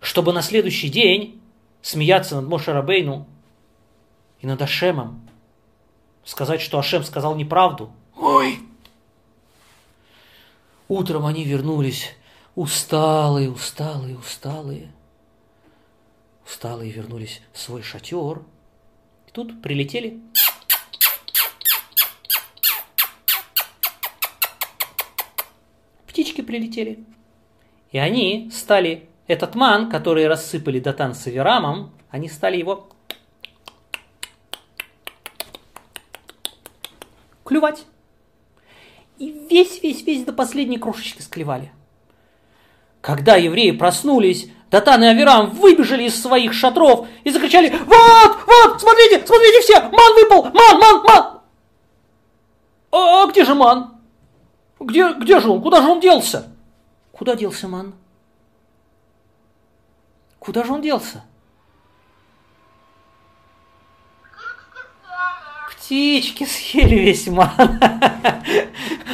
Чтобы 0.00 0.32
на 0.32 0.42
следующий 0.42 0.88
день 0.88 1.40
смеяться 1.82 2.36
над 2.36 2.48
Моше 2.48 2.72
Рабейну 2.72 3.26
и 4.40 4.46
над 4.46 4.62
Ашемом, 4.62 5.28
сказать, 6.24 6.60
что 6.60 6.78
Ашем 6.78 7.02
сказал 7.02 7.34
неправду. 7.34 7.90
Ой! 8.16 8.60
Утром 10.88 11.26
они 11.26 11.44
вернулись 11.44 12.14
усталые, 12.54 13.50
усталые, 13.50 14.16
усталые. 14.16 14.90
Усталые 16.48 16.90
вернулись 16.90 17.42
в 17.52 17.58
свой 17.58 17.82
шатер. 17.82 18.42
И 19.26 19.30
тут 19.32 19.60
прилетели 19.62 20.20
птички 26.18 26.40
прилетели. 26.40 27.04
И 27.92 27.98
они 27.98 28.50
стали, 28.52 29.08
этот 29.28 29.54
ман, 29.54 29.88
который 29.88 30.26
рассыпали 30.26 30.80
Датан 30.80 31.14
с 31.14 31.28
Аверамом, 31.28 31.92
они 32.10 32.28
стали 32.28 32.56
его 32.56 32.88
клювать. 37.44 37.84
И 39.18 39.30
весь-весь-весь 39.48 40.24
до 40.24 40.32
последней 40.32 40.78
крошечки 40.78 41.22
склевали. 41.22 41.70
Когда 43.00 43.36
евреи 43.36 43.70
проснулись, 43.70 44.50
Датан 44.70 45.02
и 45.02 45.06
Аверам 45.06 45.50
выбежали 45.50 46.04
из 46.04 46.20
своих 46.20 46.52
шатров 46.52 47.06
и 47.24 47.30
закричали 47.30 47.70
«Вот! 47.70 48.36
Вот! 48.46 48.80
Смотрите! 48.80 49.26
Смотрите 49.26 49.60
все! 49.62 49.80
Ман 49.80 50.14
выпал! 50.14 50.44
Ман! 50.44 50.78
Ман! 50.78 51.02
Ман!» 51.04 51.40
«А, 52.90 53.22
а 53.22 53.26
где 53.26 53.44
же 53.44 53.54
Ман?» 53.54 53.98
Где, 54.80 55.12
где 55.12 55.40
же 55.40 55.50
он? 55.50 55.60
Куда 55.60 55.82
же 55.82 55.88
он 55.88 56.00
делся? 56.00 56.50
Куда 57.12 57.34
делся 57.34 57.66
ман? 57.68 57.94
Куда 60.38 60.64
же 60.64 60.72
он 60.72 60.82
делся? 60.82 61.24
Птички 65.70 66.44
съели 66.44 66.96
весь 66.96 67.26
ман. 67.26 67.50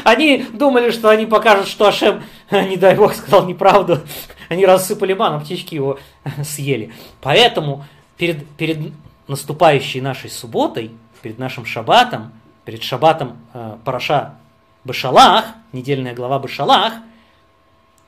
Они 0.05 0.47
думали, 0.53 0.90
что 0.90 1.09
они 1.09 1.25
покажут, 1.25 1.69
что 1.69 1.87
Ашем, 1.87 2.23
не 2.51 2.77
дай 2.77 2.95
бог, 2.95 3.14
сказал 3.14 3.47
неправду. 3.47 4.01
Они 4.48 4.66
рассыпали 4.66 5.14
ман, 5.14 5.35
а 5.35 5.40
птички 5.40 5.74
его 5.74 5.98
съели. 6.42 6.92
Поэтому 7.20 7.85
перед, 8.16 8.48
перед 8.50 8.92
наступающей 9.28 10.00
нашей 10.00 10.30
субботой, 10.30 10.90
перед 11.22 11.38
нашим 11.38 11.64
шаббатом, 11.64 12.33
перед 12.64 12.83
шаббатом 12.83 13.38
э, 13.52 13.76
Параша 13.85 14.37
Башалах, 14.85 15.46
недельная 15.72 16.14
глава 16.14 16.38
Башалах, 16.38 16.94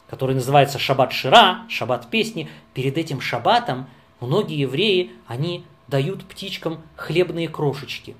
который 0.09 0.35
называется 0.35 0.79
Шаббат 0.79 1.13
Шира, 1.13 1.63
Шаббат 1.69 2.09
песни, 2.09 2.49
перед 2.75 2.97
этим 2.99 3.21
шаббатом 3.21 3.87
многие 4.21 4.61
евреи, 4.61 5.13
они 5.27 5.65
дают 5.89 6.25
птичкам 6.25 6.81
хлебные 6.97 7.49
крошечки. 7.49 8.17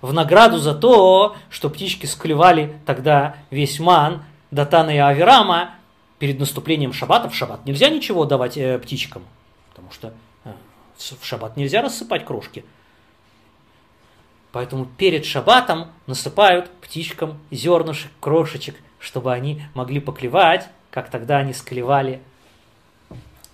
В 0.00 0.12
награду 0.12 0.58
за 0.58 0.74
то, 0.74 1.36
что 1.50 1.68
птички 1.68 2.06
склевали 2.06 2.78
тогда 2.86 3.36
весь 3.50 3.78
ман 3.80 4.24
Датана 4.50 4.90
и 4.90 4.98
Аверама, 4.98 5.70
перед 6.20 6.38
наступлением 6.38 6.92
шаббата, 6.92 7.28
в 7.28 7.34
шаббат 7.34 7.66
нельзя 7.66 7.88
ничего 7.88 8.24
давать 8.24 8.56
э, 8.56 8.78
птичкам, 8.78 9.24
потому 9.70 9.90
что 9.90 10.14
э, 10.44 10.52
в 10.96 11.24
шаббат 11.24 11.56
нельзя 11.56 11.82
рассыпать 11.82 12.24
крошки– 12.24 12.64
Поэтому 14.52 14.84
перед 14.84 15.24
шаббатом 15.24 15.88
насыпают 16.06 16.70
птичкам 16.80 17.38
зернышек, 17.50 18.10
крошечек, 18.20 18.76
чтобы 18.98 19.32
они 19.32 19.62
могли 19.74 20.00
поклевать, 20.00 20.68
как 20.90 21.08
тогда 21.08 21.38
они 21.38 21.52
склевали, 21.52 22.20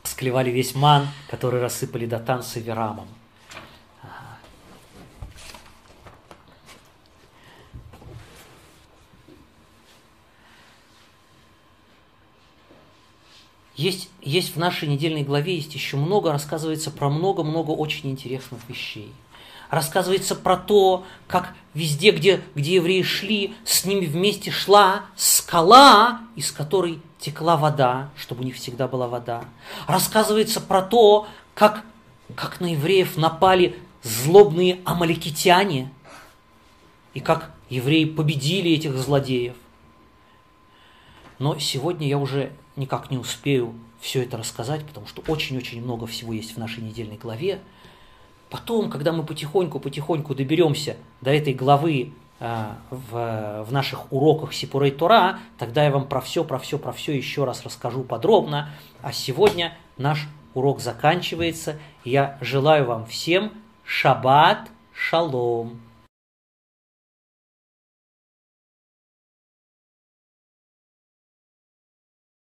склевали 0.03 0.51
весь 0.51 0.75
ман, 0.75 1.09
который 1.29 1.61
рассыпали 1.61 2.07
Датан 2.07 2.43
с 2.43 2.57
Иверамом. 2.57 3.09
Есть, 13.77 14.09
есть 14.23 14.57
в 14.57 14.59
нашей 14.59 14.89
недельной 14.89 15.23
главе, 15.23 15.57
есть 15.57 15.75
еще 15.75 15.97
много, 15.97 16.33
рассказывается 16.33 16.91
про 16.91 17.11
много-много 17.11 17.71
очень 17.71 18.11
интересных 18.11 18.61
вещей– 18.69 19.13
рассказывается 19.71 20.35
про 20.35 20.57
то, 20.57 21.05
как 21.27 21.55
везде, 21.75 22.11
где, 22.11 22.43
где 22.55 22.77
евреи 22.77 23.03
шли, 23.03 23.55
с 23.65 23.85
ними 23.85 24.07
вместе 24.07 24.51
шла 24.51 25.07
скала, 25.17 26.21
из 26.37 26.53
которой 26.53 27.01
текла 27.19 27.57
вода, 27.57 28.11
чтобы 28.17 28.43
у 28.43 28.45
них 28.45 28.57
всегда 28.57 28.89
была 28.89 29.09
вода. 29.09 29.45
Рассказывается 29.87 30.61
про 30.61 30.83
то, 30.83 31.27
как, 31.55 31.83
как 32.35 32.61
на 32.61 32.73
евреев 32.73 33.17
напали 33.17 33.79
злобные 34.03 34.81
амаликитяне, 34.85 35.93
и 37.15 37.21
как 37.21 37.51
евреи 37.71 38.05
победили 38.05 38.73
этих 38.73 38.97
злодеев. 38.97 39.57
Но 41.39 41.59
сегодня 41.59 42.07
я 42.07 42.19
уже 42.19 42.53
никак 42.77 43.11
не 43.11 43.19
успею 43.19 43.75
все 44.01 44.23
это 44.23 44.37
рассказать, 44.37 44.85
потому 44.87 45.07
что 45.07 45.23
очень-очень 45.27 45.83
много 45.83 46.07
всего 46.07 46.33
есть 46.33 46.55
в 46.55 46.59
нашей 46.59 46.83
недельной 46.83 47.17
главе. 47.17 47.61
Потом, 48.51 48.91
когда 48.91 49.13
мы 49.13 49.25
потихоньку-потихоньку 49.25 50.35
доберемся 50.35 50.97
до 51.21 51.33
этой 51.33 51.53
главы 51.53 52.13
э, 52.39 52.67
в, 52.91 53.65
в 53.67 53.73
наших 53.73 54.13
уроках 54.13 54.53
Сипурей 54.53 54.93
Тора, 54.93 55.41
тогда 55.59 55.85
я 55.85 55.91
вам 55.91 56.07
про 56.07 56.21
все, 56.21 56.45
про 56.45 56.59
все, 56.59 56.79
про 56.79 56.93
все 56.93 57.17
еще 57.17 57.45
раз 57.45 57.65
расскажу 57.65 58.05
подробно. 58.05 58.71
А 59.03 59.13
сегодня 59.13 59.77
наш 59.97 60.29
урок 60.55 60.81
заканчивается. 60.81 61.79
Я 62.05 62.39
желаю 62.41 62.87
вам 62.87 63.07
всем 63.07 63.53
шаббат 63.85 64.69
шалом. 64.93 65.86